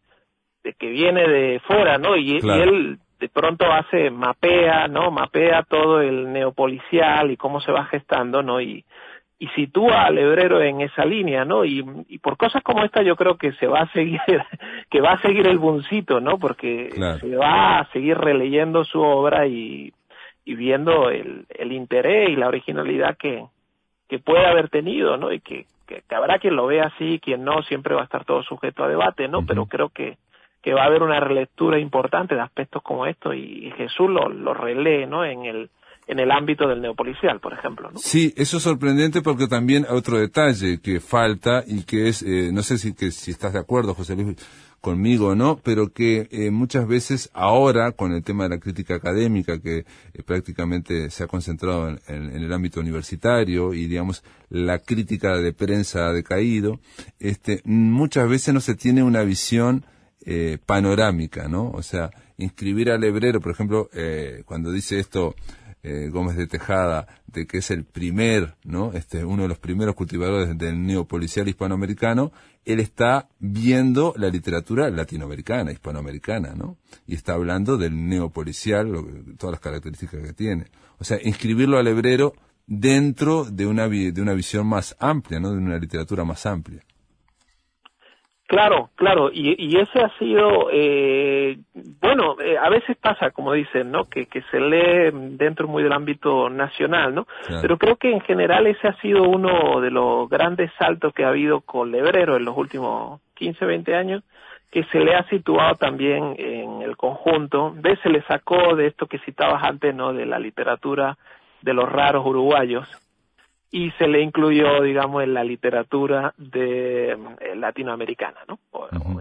[0.78, 2.16] que viene de fuera, ¿no?
[2.16, 5.10] Y, y él de pronto hace, mapea, ¿no?
[5.10, 8.60] Mapea todo el neopolicial y cómo se va gestando, ¿no?
[8.60, 8.84] Y,
[9.38, 11.64] y sitúa al hebrero en esa línea, ¿no?
[11.64, 14.20] Y, y, por cosas como esta yo creo que se va a seguir,
[14.90, 16.38] que va a seguir el buncito, ¿no?
[16.38, 19.92] Porque se va a seguir releyendo su obra y,
[20.44, 23.44] y viendo el, el interés y la originalidad que,
[24.08, 25.32] que puede haber tenido, ¿no?
[25.32, 28.42] Y que, que, habrá quien lo vea así, quien no, siempre va a estar todo
[28.42, 29.44] sujeto a debate, ¿no?
[29.46, 30.18] Pero creo que,
[30.62, 34.54] que va a haber una relectura importante de aspectos como esto y, Jesús lo, lo
[34.54, 35.24] relee, ¿no?
[35.24, 35.70] En el,
[36.06, 37.90] en el ámbito del neopolicial, por ejemplo.
[37.90, 37.98] ¿no?
[37.98, 42.62] Sí, eso es sorprendente porque también otro detalle que falta y que es, eh, no
[42.62, 44.36] sé si, que, si estás de acuerdo, José Luis,
[44.80, 48.96] conmigo o no, pero que eh, muchas veces ahora, con el tema de la crítica
[48.96, 54.80] académica, que eh, prácticamente se ha concentrado en, en, el ámbito universitario y, digamos, la
[54.80, 56.80] crítica de prensa ha decaído,
[57.20, 59.84] este, muchas veces no se tiene una visión
[60.24, 61.70] eh, panorámica, ¿no?
[61.70, 65.34] O sea, inscribir al hebrero, por ejemplo, eh, cuando dice esto
[65.82, 68.92] eh, Gómez de Tejada, de que es el primer, ¿no?
[68.92, 72.30] Este, uno de los primeros cultivadores del neopolicial hispanoamericano,
[72.64, 76.76] él está viendo la literatura latinoamericana, hispanoamericana, ¿no?
[77.04, 78.92] Y está hablando del neopolicial,
[79.38, 80.66] todas las características que tiene.
[80.98, 82.34] O sea, inscribirlo al hebrero
[82.66, 85.50] dentro de una, de una visión más amplia, ¿no?
[85.50, 86.84] De una literatura más amplia.
[88.52, 91.56] Claro, claro, y, y ese ha sido, eh,
[92.02, 94.04] bueno, eh, a veces pasa, como dicen, ¿no?
[94.04, 97.26] Que, que se lee dentro muy del ámbito nacional, ¿no?
[97.62, 101.28] Pero creo que en general ese ha sido uno de los grandes saltos que ha
[101.28, 104.22] habido con Lebrero en los últimos 15, 20 años,
[104.70, 109.06] que se le ha situado también en el conjunto, de se le sacó de esto
[109.06, 110.12] que citabas antes, ¿no?
[110.12, 111.16] De la literatura
[111.62, 112.86] de los raros uruguayos,
[113.74, 118.58] y se le incluyó, digamos, en la literatura de eh, latinoamericana, ¿no?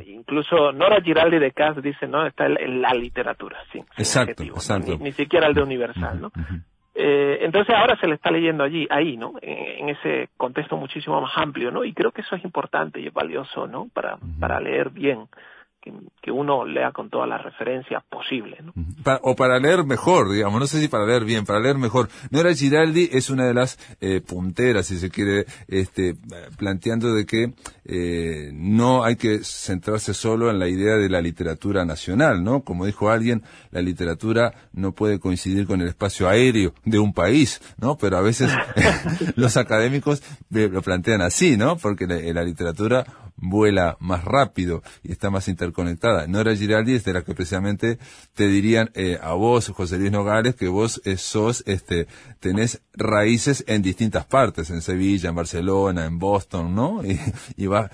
[0.06, 2.28] incluso Nora Giraldi de Cas dice, ¿no?
[2.28, 3.80] Está en, la literatura, sí.
[3.98, 4.98] Exacto, exacto.
[5.00, 6.32] Ni, siquiera el de Universal, ¿no?
[6.94, 9.34] Eh, entonces ahora se le está leyendo allí, ahí, ¿no?
[9.42, 11.86] En, ese contexto muchísimo más amplio, ¿no?
[11.86, 13.88] Y creo que eso es importante y es valioso, ¿no?
[13.94, 15.28] Para, para leer bien
[15.82, 18.64] que, uno lea con todas las referencias posibles.
[18.64, 18.74] ¿no?
[19.24, 22.08] o para leer mejor, digamos, no sé si para leer bien, para leer mejor.
[22.30, 26.16] Nora Giraldi es una de las eh, punteras, si se quiere, este,
[26.58, 27.54] planteando de que
[27.86, 32.62] eh, no hay que centrarse solo en la idea de la literatura nacional, ¿no?
[32.62, 37.62] Como dijo alguien, la literatura no puede coincidir con el espacio aéreo de un país,
[37.78, 37.98] ¿no?
[37.98, 38.52] Pero a veces
[39.36, 41.78] los académicos lo plantean así, ¿no?
[41.78, 43.06] Porque la, la literatura
[43.42, 46.28] vuela más rápido y está más interconectada.
[46.28, 47.98] Nora Giraldi es de la que precisamente
[48.34, 52.08] te dirían eh, a vos, José Luis Nogales, que vos eh, sos, este,
[52.40, 57.02] tenés raíces en distintas partes, en Sevilla, en Barcelona, en Boston, ¿no?
[57.12, 57.20] Y,
[57.58, 57.90] y va,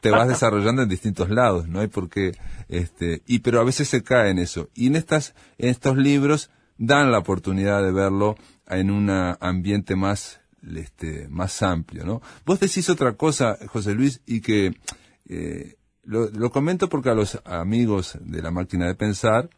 [0.00, 1.80] te vas desarrollando en distintos lados, ¿no?
[1.80, 2.36] hay por qué,
[2.68, 4.68] este, y pero a veces se cae en eso.
[4.74, 8.36] Y en estas, en estos libros dan la oportunidad de verlo
[8.68, 10.40] en un ambiente más
[10.74, 12.22] este, más amplio, ¿no?
[12.46, 14.74] Vos decís otra cosa, José Luis, y que
[15.28, 19.48] eh, lo, lo, comento porque a los amigos de la máquina de pensar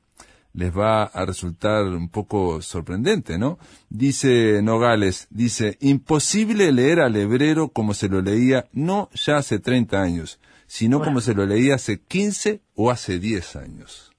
[0.56, 3.58] les va a resultar un poco sorprendente, ¿no?
[3.90, 10.00] Dice Nogales, dice, imposible leer al hebrero como se lo leía no ya hace 30
[10.00, 14.12] años, sino como se lo leía hace 15 o hace 10 años.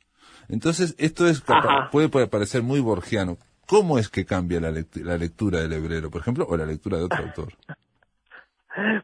[0.48, 1.42] Entonces, esto es
[1.92, 3.38] puede, puede parecer muy borgiano.
[3.66, 7.04] ¿Cómo es que cambia la, la lectura del hebrero, por ejemplo, o la lectura de
[7.04, 7.54] otro autor?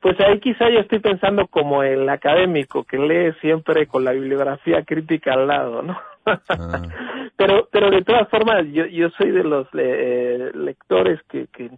[0.02, 4.84] Pues ahí quizá yo estoy pensando como el académico que lee siempre con la bibliografía
[4.84, 5.98] crítica al lado, ¿no?
[6.26, 6.82] Ah.
[7.36, 11.70] pero pero de todas formas yo yo soy de los eh, lectores que, que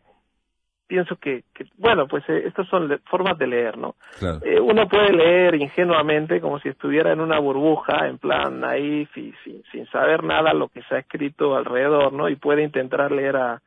[0.87, 3.95] pienso que, que bueno pues eh, estas son formas de leer no
[4.43, 9.33] eh, uno puede leer ingenuamente como si estuviera en una burbuja en plan ahí sin,
[9.71, 13.61] sin saber nada lo que se ha escrito alrededor no y puede intentar leer a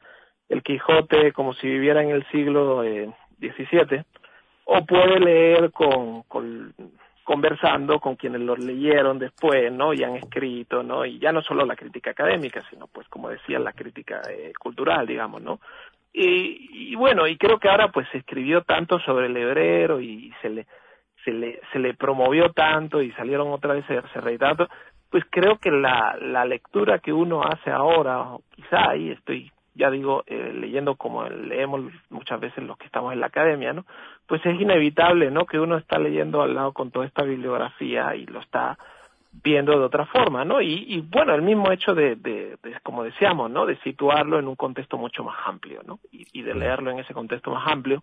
[0.48, 2.84] el Quijote como si viviera en el siglo
[3.40, 4.04] XVII
[4.64, 6.74] o puede leer con, con
[7.28, 9.92] conversando con quienes lo leyeron después, ¿no?
[9.92, 11.04] Y han escrito, ¿no?
[11.04, 15.06] Y ya no solo la crítica académica, sino pues como decía la crítica eh, cultural,
[15.06, 15.60] digamos, ¿no?
[16.10, 20.48] Y, bueno, y creo que ahora pues se escribió tanto sobre el hebrero y se
[20.48, 20.66] le
[21.22, 24.66] se le se le promovió tanto y salieron otra vez se tanto,
[25.10, 28.24] pues creo que la la lectura que uno hace ahora,
[28.54, 33.20] quizá ahí estoy ya digo, eh, leyendo como leemos muchas veces los que estamos en
[33.20, 33.86] la academia, ¿no?
[34.26, 35.46] Pues es inevitable, ¿no?
[35.46, 38.76] Que uno está leyendo al lado con toda esta bibliografía y lo está
[39.44, 40.60] viendo de otra forma, ¿no?
[40.60, 43.66] Y, y bueno, el mismo hecho de, de, como decíamos, ¿no?
[43.66, 46.00] De situarlo en un contexto mucho más amplio, ¿no?
[46.10, 48.02] Y, y, de leerlo en ese contexto más amplio,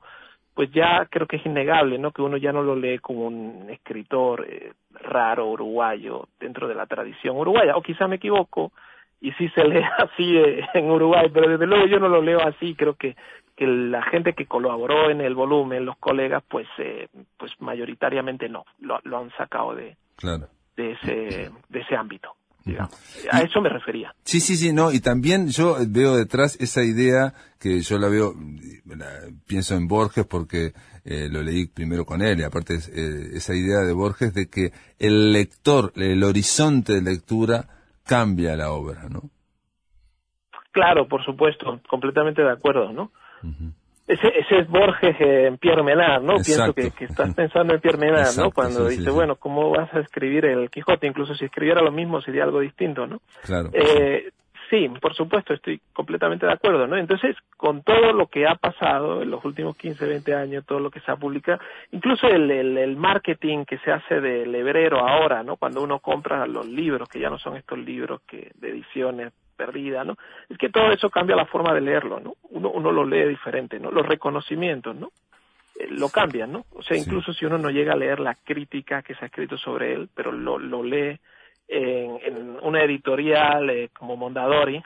[0.53, 2.11] pues ya creo que es innegable, ¿no?
[2.11, 6.85] Que uno ya no lo lee como un escritor eh, raro uruguayo dentro de la
[6.85, 8.71] tradición uruguaya, o quizá me equivoco,
[9.25, 12.41] y sí se lee así eh, en Uruguay, pero desde luego yo no lo leo
[12.41, 13.15] así, creo que,
[13.55, 17.07] que la gente que colaboró en el volumen, los colegas, pues eh,
[17.37, 19.97] pues mayoritariamente no, lo, lo han sacado de,
[20.77, 22.35] de, ese, de ese ámbito.
[23.31, 24.15] A eso me refería.
[24.23, 28.33] Sí, sí, sí, no, y también yo veo detrás esa idea que yo la veo,
[29.45, 33.93] pienso en Borges porque eh, lo leí primero con él, y aparte esa idea de
[33.93, 37.74] Borges de que el lector, el horizonte de lectura
[38.05, 39.23] cambia la obra, ¿no?
[40.71, 43.11] Claro, por supuesto, completamente de acuerdo, ¿no?
[44.07, 46.35] ese, ese es Borges en Pierre Menard, ¿no?
[46.35, 48.51] Pienso que, estás pensando en Pierre Menard, ¿no?
[48.51, 51.07] Cuando dice, bueno, ¿cómo vas a escribir el Quijote?
[51.07, 53.19] Incluso si escribiera lo mismo sería algo distinto, ¿no?
[53.43, 53.69] Claro.
[53.73, 54.31] Eh,
[54.69, 56.97] Sí, por supuesto, estoy completamente de acuerdo, ¿no?
[56.97, 60.89] Entonces, con todo lo que ha pasado en los últimos 15, 20 años, todo lo
[60.89, 61.59] que se ha publicado,
[61.91, 65.57] incluso el, el, marketing que se hace del hebrero ahora, ¿no?
[65.57, 70.05] Cuando uno compra los libros, que ya no son estos libros que de ediciones perdidas,
[70.05, 70.15] ¿no?
[70.49, 72.33] Es que todo eso cambia la forma de leerlo, ¿no?
[72.49, 73.91] Uno, uno lo lee diferente, ¿no?
[73.91, 75.11] Los reconocimientos, ¿no?
[75.79, 76.65] Eh, lo cambian, ¿no?
[76.71, 79.57] O sea, incluso si uno no llega a leer la crítica que se ha escrito
[79.57, 81.19] sobre él, pero lo, lo lee
[81.67, 84.81] en, en una editorial eh, como Mondadori,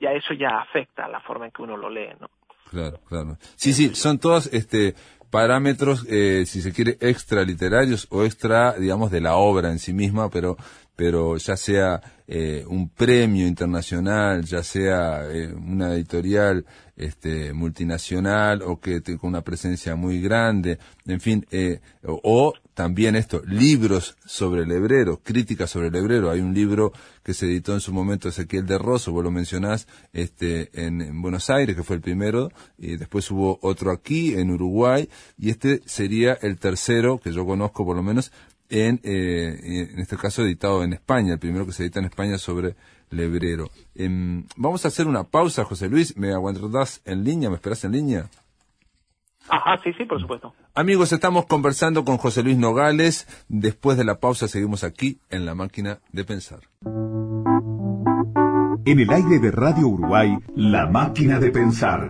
[0.00, 2.28] ya eso ya afecta la forma en que uno lo lee, ¿no?
[2.70, 3.36] Claro, claro.
[3.56, 4.94] Sí, sí, son todos este
[5.30, 10.30] parámetros, eh, si se quiere, extraliterarios o extra, digamos, de la obra en sí misma,
[10.30, 10.56] pero
[10.96, 16.64] pero ya sea eh, un premio internacional, ya sea eh, una editorial
[16.96, 23.42] este, multinacional o que con una presencia muy grande, en fin, eh, o, también esto,
[23.46, 26.30] libros sobre el hebrero, críticas sobre el hebrero.
[26.30, 29.86] Hay un libro que se editó en su momento, Ezequiel de Rosso, vos lo mencionás,
[30.12, 34.50] este, en, en, Buenos Aires, que fue el primero, y después hubo otro aquí, en
[34.50, 38.32] Uruguay, y este sería el tercero, que yo conozco por lo menos,
[38.68, 42.38] en, eh, en este caso editado en España, el primero que se edita en España
[42.38, 42.74] sobre
[43.10, 43.70] Lebrero.
[43.94, 46.16] Em, vamos a hacer una pausa, José Luis.
[46.16, 47.48] ¿Me aguantas en línea?
[47.48, 48.30] ¿Me esperas en línea?
[49.48, 50.54] Ajá, sí, sí, por supuesto.
[50.74, 53.26] Amigos, estamos conversando con José Luis Nogales.
[53.48, 56.60] Después de la pausa seguimos aquí en la máquina de pensar.
[58.86, 62.08] En el aire de Radio Uruguay, la máquina de pensar.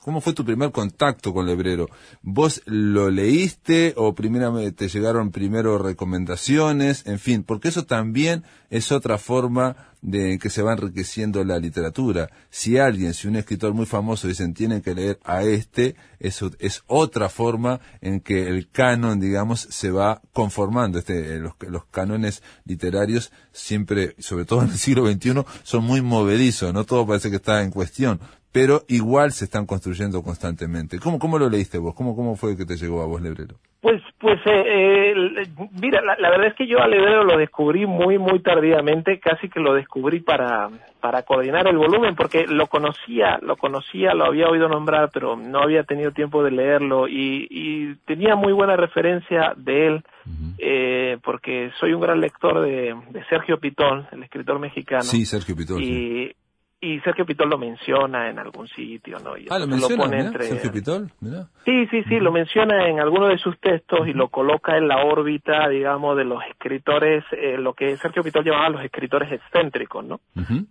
[0.00, 1.88] cómo fue tu primer contacto con Lebrero?
[2.22, 7.06] ¿Vos lo leíste o primero te llegaron primero recomendaciones?
[7.06, 12.30] En fin, porque eso también es otra forma de que se va enriqueciendo la literatura.
[12.48, 16.82] Si alguien, si un escritor muy famoso dicen tienen que leer a este, eso es
[16.86, 20.98] otra forma en que el canon, digamos, se va conformando.
[20.98, 26.72] Este, los, los cánones literarios siempre, sobre todo en el siglo XXI, son muy movedizos,
[26.72, 28.20] no todo parece que está en cuestión,
[28.52, 30.98] pero igual se están construyendo constantemente.
[30.98, 31.94] ¿Cómo, cómo lo leíste vos?
[31.94, 33.56] ¿Cómo, cómo fue que te llegó a vos, Lebrero?
[33.80, 35.46] Pues, pues, eh, eh,
[35.80, 39.58] mira, la, verdad es que yo a Lebrero lo descubrí muy, muy tardíamente, casi que
[39.58, 40.68] lo descubrí para,
[41.00, 45.60] para coordinar el volumen, porque lo conocía, lo conocía, lo había oído nombrar, pero no
[45.62, 50.04] había tenido tiempo de leerlo y, y tenía muy buena referencia de él,
[50.58, 55.04] eh, porque soy un gran lector de, de Sergio Pitón, el escritor mexicano.
[55.04, 55.82] Sí, Sergio Pitón.
[55.82, 56.32] Y,
[56.80, 59.34] y Sergio Pitol lo menciona en algún sitio, ¿no?
[59.50, 60.44] ah, lo menciona, entre...
[60.44, 61.10] Sergio Pitol,
[61.64, 65.04] Sí, sí, sí, lo menciona en alguno de sus textos y lo coloca en la
[65.04, 70.20] órbita, digamos, de los escritores, eh, lo que Sergio Pitol llamaba los escritores excéntricos, ¿no?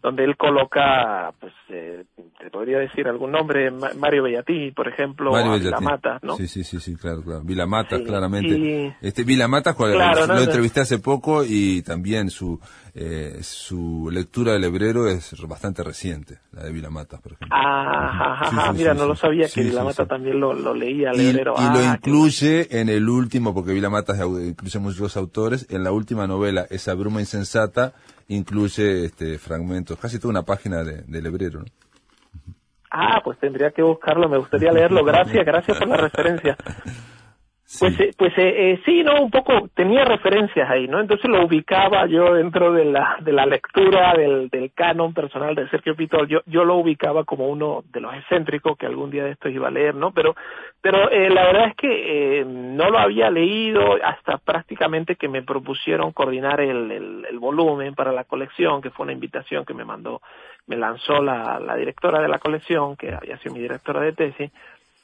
[0.01, 2.05] Donde él coloca, pues, eh,
[2.50, 6.36] te podría decir algún nombre, Mario Bellatí, por ejemplo, Mario Vilamata, ¿no?
[6.36, 7.41] Sí, sí, sí, sí, claro, claro.
[7.43, 8.95] Vilamata, claramente.
[9.02, 12.60] Este Vilamata, lo entrevisté hace poco y también su
[12.95, 17.56] eh, su lectura del hebrero es bastante reciente, la de Vilamatas, por ejemplo.
[17.56, 21.54] Ah, mira, no lo sabía que Vilamatas también lo, leía el hebrero.
[21.58, 26.26] Y lo ah, incluye en el último, porque Vilamatas incluye muchos autores, en la última
[26.28, 27.93] novela, Esa bruma insensata,
[28.28, 31.66] incluye este fragmentos, casi toda una página de, del hebrero, ¿no?
[32.92, 35.04] Ah, pues tendría que buscarlo, me gustaría leerlo.
[35.04, 36.58] Gracias, gracias por la referencia.
[37.80, 41.00] Pues, eh, pues eh, eh, sí, no, un poco tenía referencias ahí, ¿no?
[41.00, 45.70] Entonces lo ubicaba yo dentro de la, de la lectura del, del canon personal de
[45.70, 49.32] Sergio Pitol, yo, yo lo ubicaba como uno de los excéntricos que algún día de
[49.34, 50.12] estos iba a leer, ¿no?
[50.12, 50.36] Pero,
[50.82, 55.44] pero eh, la verdad es que eh, no lo había leído hasta prácticamente que me
[55.44, 59.86] propusieron coordinar el, el, el volumen para la colección, que fue una invitación que me
[59.86, 60.22] mandó,
[60.70, 64.51] me lanzó la, directora de la colección, que había sido mi directora de tesis,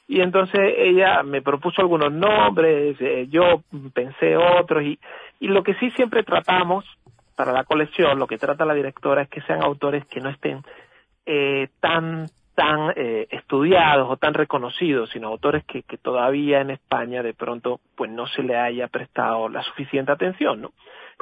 [0.06, 4.96] y entonces ella me propuso algunos nombres, eh, yo pensé otros y,
[5.40, 6.84] y lo que sí siempre tratamos
[7.34, 10.62] para la colección, lo que trata la directora es que sean autores que no estén
[11.26, 12.26] eh, tan
[12.56, 17.80] tan eh, estudiados o tan reconocidos, sino autores que, que todavía en España de pronto
[17.94, 20.72] pues no se le haya prestado la suficiente atención, ¿no?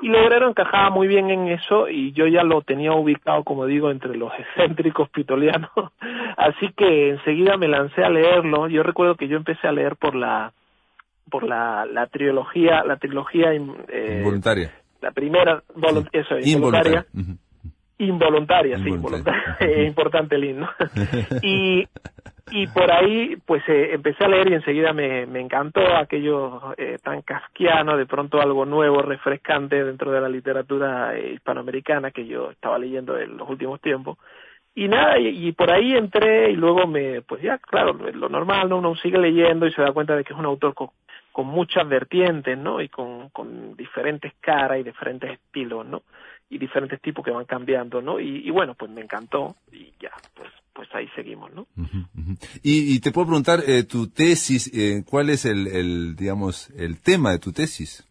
[0.01, 3.91] Y Lebrero encajaba muy bien en eso y yo ya lo tenía ubicado, como digo,
[3.91, 5.71] entre los excéntricos pitolianos.
[6.37, 8.69] Así que enseguida me lancé a leerlo.
[8.69, 10.53] Yo recuerdo que yo empecé a leer por la
[11.31, 14.73] por la, la trilogía, la trilogía eh, involuntaria.
[15.01, 15.63] La primera,
[16.13, 17.07] eso, involuntaria.
[17.13, 17.39] Involuntaria,
[18.79, 19.57] sí, involuntaria.
[19.61, 20.69] es importante el himno.
[21.43, 21.87] y,
[22.51, 26.99] y por ahí, pues eh, empecé a leer y enseguida me, me encantó aquello eh,
[27.03, 32.51] tan casquiano, de pronto algo nuevo, refrescante dentro de la literatura eh, hispanoamericana que yo
[32.51, 34.19] estaba leyendo en los últimos tiempos.
[34.77, 38.79] Y nada, y, por ahí entré y luego me, pues ya, claro, lo normal, ¿no?
[38.79, 40.89] Uno sigue leyendo y se da cuenta de que es un autor con,
[41.31, 42.81] con muchas vertientes, ¿no?
[42.81, 46.03] Y con, con diferentes caras y diferentes estilos, ¿no?
[46.55, 48.21] Y diferentes tipos que van cambiando, ¿no?
[48.21, 51.67] Y, bueno, pues me encantó y ya, pues pues ahí seguimos, ¿no?
[52.63, 57.31] Y, te puedo preguntar, eh, tu tesis, eh, ¿cuál es el, el, digamos, el tema
[57.31, 58.05] de tu tesis?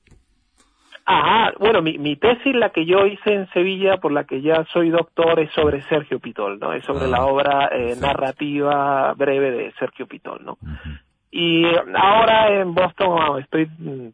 [1.05, 4.65] Ajá, bueno, mi, mi tesis, la que yo hice en Sevilla, por la que ya
[4.71, 6.71] soy doctor, es sobre Sergio Pitol, ¿no?
[6.71, 10.57] Es sobre la ah, obra eh, narrativa breve de Sergio Pitol, ¿no?
[11.31, 11.65] Y
[11.95, 14.09] ahora en Boston estoy mm,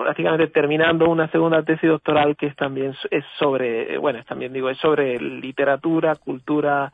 [0.00, 4.70] prácticamente terminando una segunda tesis doctoral que es también es sobre, bueno, es también digo,
[4.70, 6.90] es sobre literatura, cultura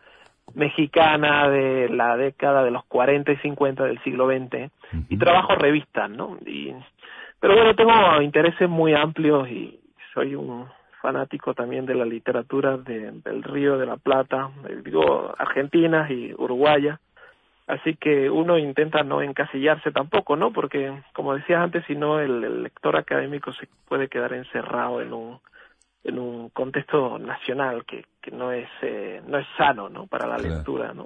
[0.55, 4.73] mexicana de la década de los 40 y 50 del siglo XX
[5.09, 6.37] y trabajo revistas, ¿no?
[6.45, 6.73] Y,
[7.39, 9.79] pero bueno, tengo intereses muy amplios y
[10.13, 10.67] soy un
[11.01, 14.51] fanático también de la literatura del Río de la Plata,
[14.83, 16.99] digo, argentinas y uruguayas
[17.67, 20.53] Así que uno intenta no encasillarse tampoco, ¿no?
[20.53, 25.41] Porque, como decías antes, si no, el, lector académico se puede quedar encerrado en un,
[26.05, 30.39] en un contexto nacional que, que no es eh, no es sano no para la
[30.39, 31.05] lectura no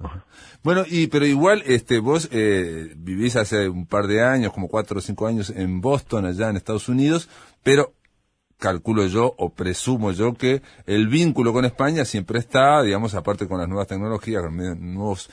[0.63, 4.99] bueno y pero igual este vos eh, vivís hace un par de años como cuatro
[4.99, 7.31] o cinco años en Boston allá en Estados Unidos
[7.63, 7.95] pero
[8.59, 13.59] calculo yo o presumo yo que el vínculo con España siempre está digamos aparte con
[13.59, 14.57] las nuevas tecnologías con
[14.95, 15.31] nuevos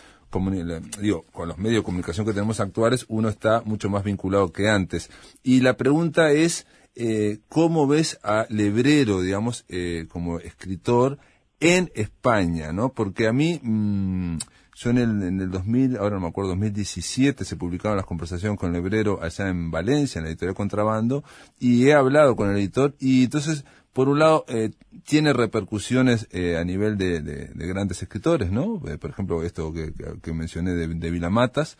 [1.01, 4.69] digo, con los medios de comunicación que tenemos actuales, uno está mucho más vinculado que
[4.69, 5.09] antes.
[5.43, 6.65] Y la pregunta es,
[6.95, 11.17] eh, ¿cómo ves a Lebrero, digamos, eh, como escritor
[11.59, 12.89] en España, ¿no?
[12.89, 14.37] Porque a mí, mmm,
[14.75, 18.59] yo en el, en el 2000, ahora no me acuerdo, 2017 se publicaban las conversaciones
[18.59, 21.23] con Lebrero allá en Valencia, en la editorial Contrabando,
[21.59, 23.65] y he hablado con el editor, y entonces
[23.97, 24.69] por un lado, eh,
[25.07, 28.79] tiene repercusiones eh, a nivel de, grandes escritores, ¿no?
[28.87, 31.79] Eh, por ejemplo, esto que, mencioné de, de Vilamatas,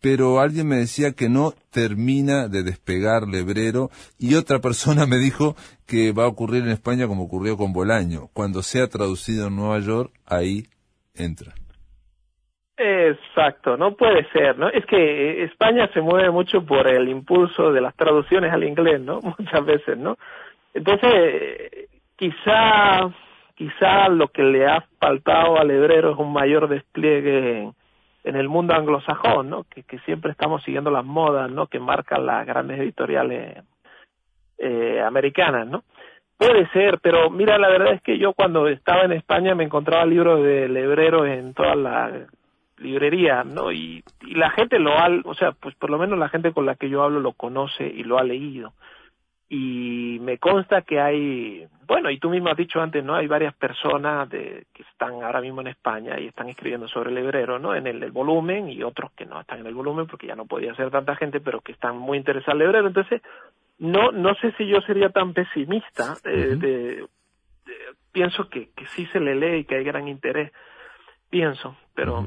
[0.00, 5.54] pero alguien me decía que no termina de despegar Lebrero y otra persona me dijo
[5.86, 8.26] que va a ocurrir en España como ocurrió con Bolaño.
[8.32, 10.64] Cuando sea traducido en Nueva York, ahí
[11.14, 11.54] entra.
[12.76, 14.68] Exacto, no puede ser, ¿no?
[14.68, 19.20] Es que España se mueve mucho por el impulso de las traducciones al inglés, ¿no?
[19.38, 20.16] Muchas veces, ¿no?
[20.74, 23.10] Entonces, quizá,
[23.54, 27.72] quizá lo que le ha faltado al hebrero es un mayor despliegue
[28.24, 29.64] en, el mundo anglosajón, ¿no?
[29.64, 31.66] Que, siempre estamos siguiendo las modas, ¿no?
[31.66, 33.62] Que marcan las grandes editoriales
[34.58, 35.82] eh, americanas, ¿no?
[36.38, 40.04] Puede ser, pero mira, la verdad es que yo cuando estaba en España me encontraba
[40.06, 42.12] libros de hebrero en todas las
[42.78, 43.70] librerías, ¿no?
[43.70, 46.66] Y, y la gente lo ha, o sea, pues por lo menos la gente con
[46.66, 48.72] la que yo hablo lo conoce y lo ha leído
[49.54, 53.16] y me consta que hay, bueno, y tú mismo has dicho antes, ¿no?
[53.16, 57.18] Hay varias personas de, que están ahora mismo en España y están escribiendo sobre el
[57.18, 57.74] hebrero, ¿no?
[57.74, 60.74] En el, volumen y otros que no están en el volumen porque ya no podía
[60.74, 62.86] ser tanta gente, pero que están muy interesados en el hebrero.
[62.86, 63.20] Entonces,
[63.78, 66.16] no, no sé si yo sería tan pesimista.
[66.24, 67.06] Eh, de,
[68.10, 70.50] pienso que, que sí se le lee y que hay gran interés.
[71.28, 72.26] Pienso, pero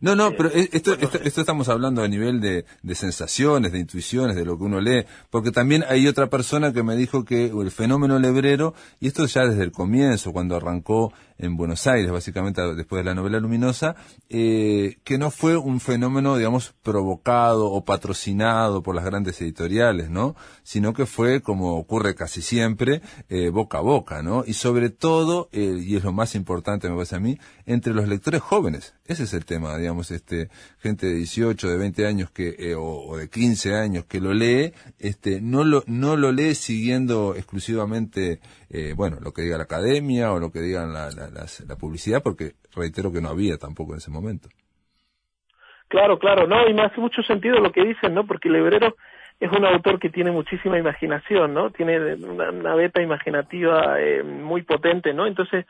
[0.00, 4.34] no, no, pero esto, esto, esto, estamos hablando a nivel de, de, sensaciones, de intuiciones,
[4.34, 7.70] de lo que uno lee, porque también hay otra persona que me dijo que el
[7.70, 13.00] fenómeno lebrero, y esto ya desde el comienzo, cuando arrancó en Buenos Aires, básicamente después
[13.00, 13.96] de la novela luminosa,
[14.28, 20.36] eh, que no fue un fenómeno, digamos, provocado o patrocinado por las grandes editoriales, ¿no?
[20.62, 24.44] Sino que fue, como ocurre casi siempre, eh, boca a boca, ¿no?
[24.46, 28.08] Y sobre todo, eh, y es lo más importante, me parece a mí, entre los
[28.08, 28.94] lectores jóvenes.
[29.06, 33.16] Ese es el tema, digamos, este, gente de 18, de 20 años que, eh, o,
[33.16, 38.40] de 15 años que lo lee, este, no lo, no lo lee siguiendo exclusivamente,
[38.72, 42.52] eh, bueno, lo que diga la academia o lo que diga la, la, publicidad, porque
[42.74, 44.48] reitero que no había tampoco en ese momento.
[45.88, 48.24] Claro, claro, no, y me hace mucho sentido lo que dicen, ¿no?
[48.24, 48.94] Porque Lebrero
[49.40, 51.70] es un autor que tiene muchísima imaginación, ¿no?
[51.70, 55.26] Tiene una, beta imaginativa eh, muy potente, ¿no?
[55.26, 55.66] Entonces,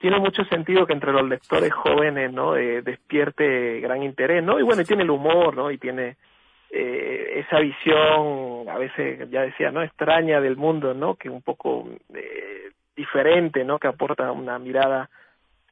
[0.00, 2.56] tiene mucho sentido que entre los lectores jóvenes, ¿no?
[2.56, 4.58] Eh, despierte gran interés, ¿no?
[4.58, 5.70] Y bueno, tiene el humor, ¿no?
[5.70, 6.16] Y tiene
[6.70, 9.82] eh, esa visión, a veces, ya decía, ¿no?
[9.82, 11.14] Extraña del mundo, ¿no?
[11.14, 13.78] Que un poco eh, diferente, ¿no?
[13.78, 15.08] Que aporta una mirada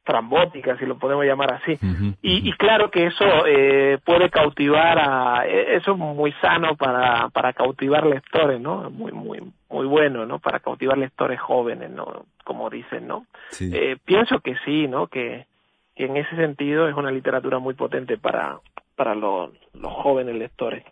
[0.07, 1.77] trambótica, si lo podemos llamar así.
[2.21, 7.27] y, y, claro que eso eh, puede cautivar a, e, eso es muy sano para,
[7.29, 8.89] para cautivar lectores, ¿no?
[8.89, 9.39] Muy, muy,
[9.69, 10.39] muy bueno, ¿no?
[10.39, 12.25] Para cautivar lectores jóvenes, ¿no?
[12.45, 13.25] Como dicen, ¿no?
[13.59, 15.07] Eh, pienso que sí, ¿no?
[15.07, 15.45] Que,
[15.93, 18.59] que en ese sentido es una literatura muy potente para,
[18.97, 20.83] para los, jóvenes lectores.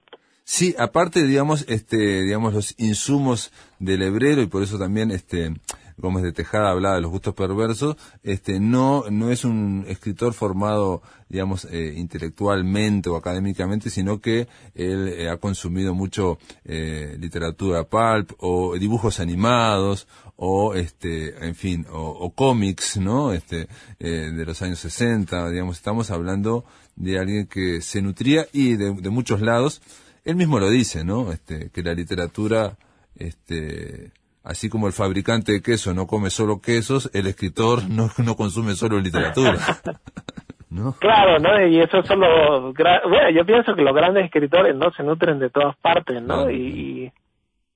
[0.46, 5.54] Sí, aparte, digamos, este, digamos, los insumos del hebrero y por eso también, este,
[5.98, 11.02] Gómez de Tejada hablaba de los gustos perversos, este, no, no es un escritor formado,
[11.30, 18.34] digamos, eh, intelectualmente o académicamente, sino que él eh, ha consumido mucho eh, literatura pulp
[18.40, 23.32] o dibujos animados o, este, en fin, o, cómics, ¿no?
[23.32, 28.94] Este, de los años 60, digamos, estamos hablando de alguien que se nutría y de,
[28.94, 29.82] de muchos lados,
[30.24, 31.32] él mismo lo dice, ¿no?
[31.32, 32.78] Este, que la literatura,
[33.16, 34.12] este,
[34.46, 38.74] Así como el fabricante de queso no come solo quesos, el escritor no, no consume
[38.74, 39.58] solo literatura.
[40.70, 40.94] ¿No?
[41.00, 41.66] Claro, ¿no?
[41.68, 42.74] Y eso son los...
[42.74, 44.92] Bueno, yo pienso que los grandes escritores, ¿no?
[44.92, 46.52] Se nutren de todas partes, ¿no?
[46.52, 47.14] Y,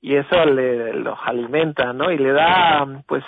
[0.02, 2.12] y eso le, los alimenta, ¿no?
[2.12, 3.24] Y le da, pues,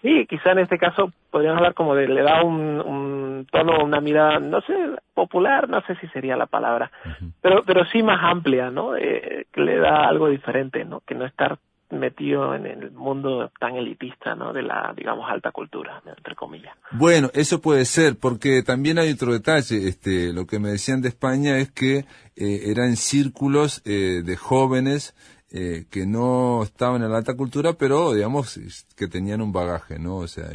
[0.00, 4.00] sí, quizá en este caso podríamos hablar como de, le da un, un tono, una
[4.00, 4.74] mirada, no sé,
[5.14, 6.92] popular, no sé si sería la palabra,
[7.40, 8.96] pero, pero sí más amplia, ¿no?
[8.96, 11.00] Eh, que le da algo diferente, ¿no?
[11.00, 11.58] Que no estar
[11.92, 14.52] metido en el mundo tan elitista, ¿no?
[14.52, 16.74] De la, digamos, alta cultura, entre comillas.
[16.92, 19.88] Bueno, eso puede ser, porque también hay otro detalle.
[19.88, 21.98] Este, lo que me decían de España es que
[22.36, 25.14] eh, eran círculos eh, de jóvenes
[25.50, 28.58] eh, que no estaban en la alta cultura, pero, digamos,
[28.96, 30.16] que tenían un bagaje, ¿no?
[30.16, 30.46] O sea,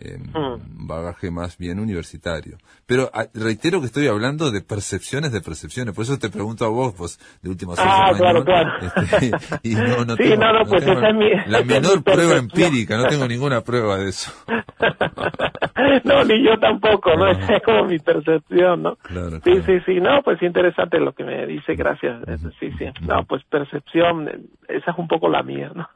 [0.00, 0.18] eh,
[0.68, 2.56] bagaje más bien universitario.
[2.86, 6.68] Pero ah, reitero que estoy hablando de percepciones de percepciones, por eso te pregunto a
[6.68, 8.70] vos, vos de último Ah, claro, claro.
[8.80, 9.30] Este,
[9.62, 12.02] y no, no sí, tengo, no, no, pues tengo esa es mi, la menor mi
[12.02, 14.32] prueba empírica, no tengo ninguna prueba de eso.
[16.04, 17.26] no, ni yo tampoco, ¿no?
[17.26, 17.32] Ah.
[17.32, 18.96] Es como mi percepción, ¿no?
[18.96, 19.62] Claro, Sí, claro.
[19.66, 22.22] sí, sí, no, pues interesante lo que me dice, gracias.
[22.58, 22.86] Sí, sí.
[23.02, 24.28] No, pues percepción,
[24.68, 25.88] esa es un poco la mía, ¿no?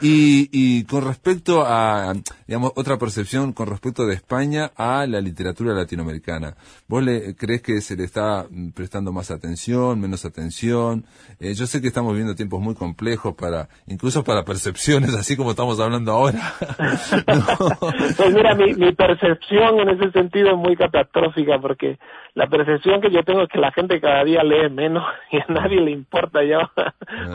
[0.00, 2.12] Y, y con respecto a,
[2.46, 6.54] digamos, otra percepción con respecto de España a la literatura latinoamericana,
[6.88, 11.04] ¿vos le crees que se le está mm, prestando más atención, menos atención?
[11.38, 15.50] Eh, yo sé que estamos viviendo tiempos muy complejos para, incluso para percepciones, así como
[15.50, 16.54] estamos hablando ahora.
[17.26, 17.76] No.
[18.16, 21.98] Pues mira, mi, mi percepción en ese sentido es muy catastrófica porque
[22.36, 25.46] la percepción que yo tengo es que la gente cada día lee menos y a
[25.48, 26.70] nadie le importa ya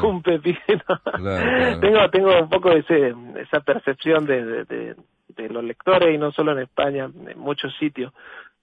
[0.03, 0.57] un pepino.
[1.03, 1.79] claro.
[1.79, 4.95] Tengo tengo un poco ese esa percepción de, de, de,
[5.35, 8.13] de los lectores y no solo en España, en muchos sitios.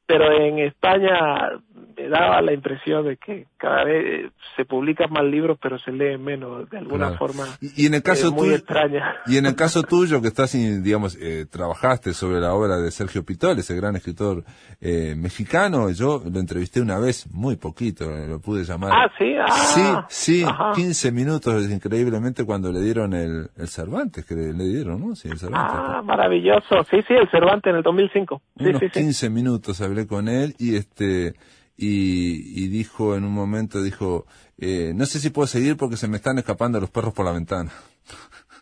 [0.08, 1.50] Pero en España
[1.96, 6.22] me daba la impresión de que cada vez se publican más libros pero se leen
[6.24, 7.18] menos de alguna Claro.
[7.18, 9.16] forma Y, y en el caso eh, muy tuyo, extraña.
[9.26, 13.24] y en el caso tuyo que estás, digamos, eh, trabajaste sobre la obra de Sergio
[13.24, 14.44] Pitol, ese gran escritor
[14.80, 18.92] eh, mexicano, yo lo entrevisté una vez, muy poquito, eh, lo pude llamar.
[18.94, 20.72] Ah, sí, ah, sí, sí, ajá.
[20.74, 25.16] 15 minutos, increíblemente, cuando le dieron el, el Cervantes, que le, le dieron, ¿no?
[25.16, 25.74] Sí, el Cervantes.
[25.78, 26.84] Ah, maravilloso.
[26.90, 28.40] Sí, sí, el Cervantes en el 2005.
[28.56, 29.00] Sí, unos sí, sí.
[29.00, 31.34] 15 minutos hablé con él y este
[31.76, 34.26] y, y dijo en un momento dijo
[34.58, 37.32] eh, no sé si puedo seguir porque se me están escapando los perros por la
[37.32, 37.72] ventana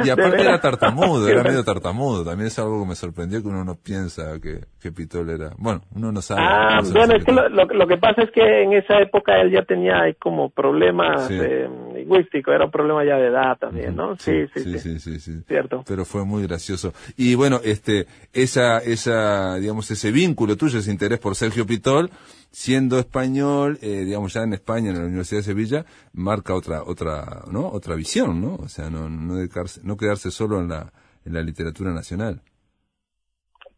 [0.05, 3.65] y aparte era tartamudo era medio tartamudo también es algo que me sorprendió que uno
[3.65, 7.33] no piensa que, que Pitol era bueno uno no sabe Ah, no bueno, es que
[7.33, 11.27] lo, lo, lo que pasa es que en esa época él ya tenía como problemas
[11.29, 11.39] Sí.
[11.41, 14.17] eh, lingüísticos, era un problema ya de edad también, ¿no?
[14.17, 14.79] Sí, sí, sí.
[14.79, 15.33] sí, sí, sí.
[15.47, 15.85] Cierto.
[15.87, 16.93] Pero fue muy gracioso.
[17.17, 22.11] Y bueno, este, esa, esa, digamos, ese vínculo tuyo, ese interés por Sergio Pitol,
[22.53, 27.43] siendo español, eh, digamos, ya en España, en la Universidad de Sevilla, marca otra, otra,
[27.51, 27.69] ¿no?
[27.69, 28.55] Otra visión, ¿no?
[28.57, 30.93] O sea, no, no, dedicarse- no quedarse solo en la,
[31.25, 32.41] en la literatura nacional.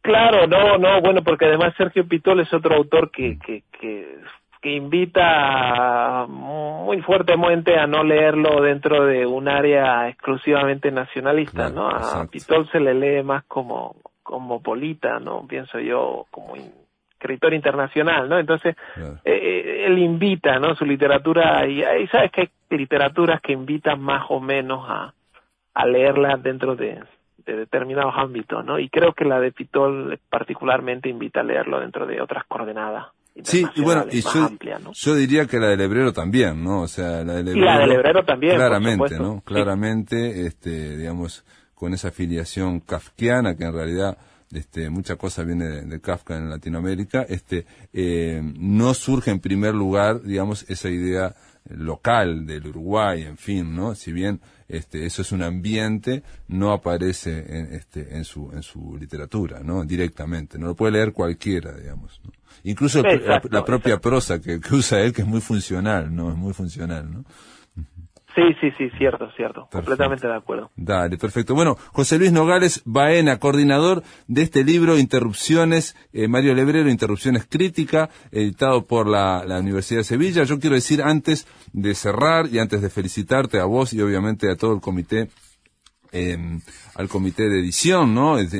[0.00, 4.18] Claro, no, no, bueno, porque además Sergio Pitol es otro autor que, que, que,
[4.60, 11.88] que invita muy fuertemente a no leerlo dentro de un área exclusivamente nacionalista, Claro, ¿no?
[11.88, 12.30] A exacto.
[12.32, 13.94] Pitol se le lee más como,
[14.24, 15.46] como polita, ¿no?
[15.46, 16.72] Pienso yo, como in-
[17.22, 18.38] escritor internacional, ¿no?
[18.38, 19.18] Entonces, Claro.
[19.24, 20.74] eh, él invita, ¿no?
[20.74, 25.14] Su literatura, y, y sabes que hay literaturas que invitan más o menos a,
[25.74, 27.00] a leerla dentro de,
[27.46, 28.78] de determinados ámbitos, ¿no?
[28.78, 33.06] Y creo que la de Pitol particularmente invita a leerlo dentro de otras coordenadas.
[33.44, 34.90] Sí, y bueno, y yo, amplias, ¿no?
[34.92, 36.82] yo diría que la del Hebrero también, ¿no?
[36.82, 39.18] O sea, la del Y la del Hebrero también, Claramente.
[39.18, 39.36] ¿no?
[39.36, 39.40] Sí.
[39.46, 41.42] Claramente, este, digamos,
[41.74, 44.18] con esa afiliación kafkiana, que en realidad,
[44.53, 49.74] este, mucha cosa viene de, de Kafka en Latinoamérica, este, eh, no surge en primer
[49.74, 51.34] lugar, digamos, esa idea
[51.68, 53.94] local del Uruguay, en fin, ¿no?
[53.94, 58.96] Si bien este, eso es un ambiente, no aparece en, este, en, su, en su
[58.98, 59.84] literatura, ¿no?
[59.84, 62.32] Directamente, no lo puede leer cualquiera, digamos, ¿no?
[62.64, 66.30] Incluso Exacto, la, la propia prosa que, que usa él, que es muy funcional, ¿no?
[66.30, 67.24] Es muy funcional, ¿no?
[68.34, 69.62] Sí, sí, sí, cierto, cierto.
[69.62, 69.78] Perfecto.
[69.78, 70.70] Completamente de acuerdo.
[70.76, 71.54] Dale, perfecto.
[71.54, 78.08] Bueno, José Luis Nogales Baena, coordinador de este libro, Interrupciones, eh, Mario Lebrero, Interrupciones Crítica,
[78.30, 80.44] editado por la, la Universidad de Sevilla.
[80.44, 84.56] Yo quiero decir, antes de cerrar y antes de felicitarte a vos y obviamente a
[84.56, 85.28] todo el comité,
[86.12, 86.38] eh,
[86.94, 88.38] al comité de edición, ¿no?
[88.38, 88.50] Es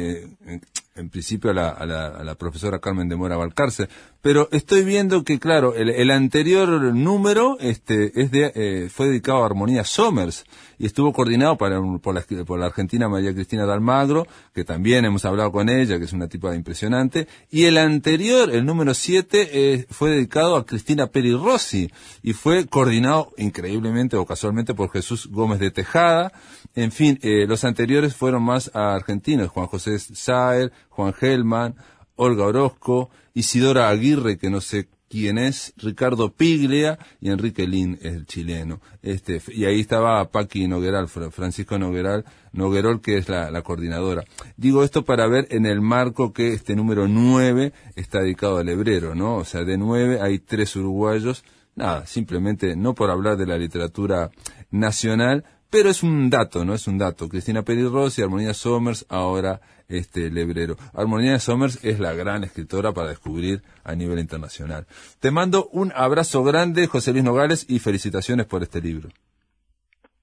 [0.95, 3.89] en, principio a la, a, la, a la profesora Carmen de Mora Valcarce,
[4.21, 9.43] pero estoy viendo que, claro, el, el anterior número este, es de, eh, fue dedicado
[9.43, 10.45] a Armonía Somers
[10.79, 15.25] y estuvo coordinado para, por, la, por la argentina María Cristina Dalmagro, que también hemos
[15.25, 20.11] hablado con ella, que es una tipa impresionante, y el anterior, el número 7, fue
[20.11, 21.91] dedicado a Cristina Peri Rossi
[22.23, 26.33] y fue coordinado increíblemente o casualmente por Jesús Gómez de Tejada.
[26.75, 31.75] En fin, eh, los anteriores fueron más a argentinos, Juan José Saer, Juan Gelman,
[32.17, 38.25] Olga Orozco, Isidora Aguirre, que no sé quién es, Ricardo Piglia y Enrique Lin, el
[38.25, 38.81] chileno.
[39.03, 44.25] Este, y ahí estaba Paqui Nogueral, Fra- Francisco Nogueral, Noguerol, que es la, la coordinadora.
[44.57, 49.15] Digo esto para ver en el marco que este número 9 está dedicado al hebrero,
[49.15, 49.37] ¿no?
[49.37, 51.45] O sea, de 9 hay tres uruguayos.
[51.75, 54.31] Nada, simplemente no por hablar de la literatura
[54.71, 56.75] nacional, pero es un dato, ¿no?
[56.75, 57.29] Es un dato.
[57.29, 60.77] Cristina Peri Rossi, Armonía Somers, ahora este Lebrero.
[60.95, 64.85] Armonía Somers es la gran escritora para descubrir a nivel internacional.
[65.21, 69.09] Te mando un abrazo grande, José Luis Nogales, y felicitaciones por este libro.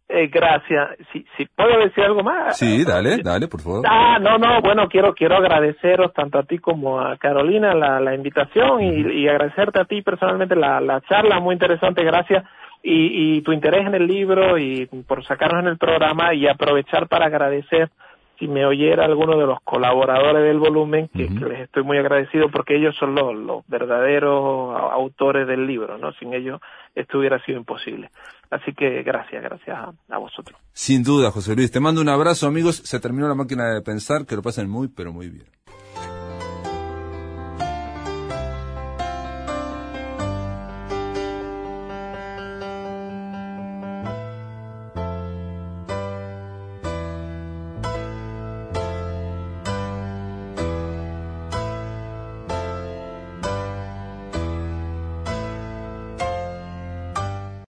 [0.08, 0.98] Eh, gracias.
[1.12, 2.58] Si, si puedo decir algo más.
[2.58, 3.86] Sí, dale, dale, por favor.
[3.88, 8.16] Ah, no, no, bueno, quiero quiero agradeceros tanto a ti como a Carolina la, la
[8.16, 12.44] invitación y, y, agradecerte a ti personalmente la, la charla, muy interesante, gracias.
[12.82, 17.08] Y, y tu interés en el libro y por sacarnos en el programa y aprovechar
[17.08, 17.90] para agradecer
[18.40, 22.78] si me oyera alguno de los colaboradores del volumen, que, les estoy muy agradecido porque
[22.78, 26.14] ellos son los, los, verdaderos autores del libro, ¿no?
[26.14, 26.62] Sin ellos
[26.96, 28.10] esto hubiera sido imposible.
[28.50, 29.78] Así que gracias, gracias
[30.10, 30.58] a, vosotros.
[30.72, 31.72] Sin duda, José Luis.
[31.72, 32.78] Te mando un abrazo, amigos.
[32.78, 34.26] Se terminó la máquina de pensar.
[34.26, 35.46] Que lo pasen muy, pero muy bien.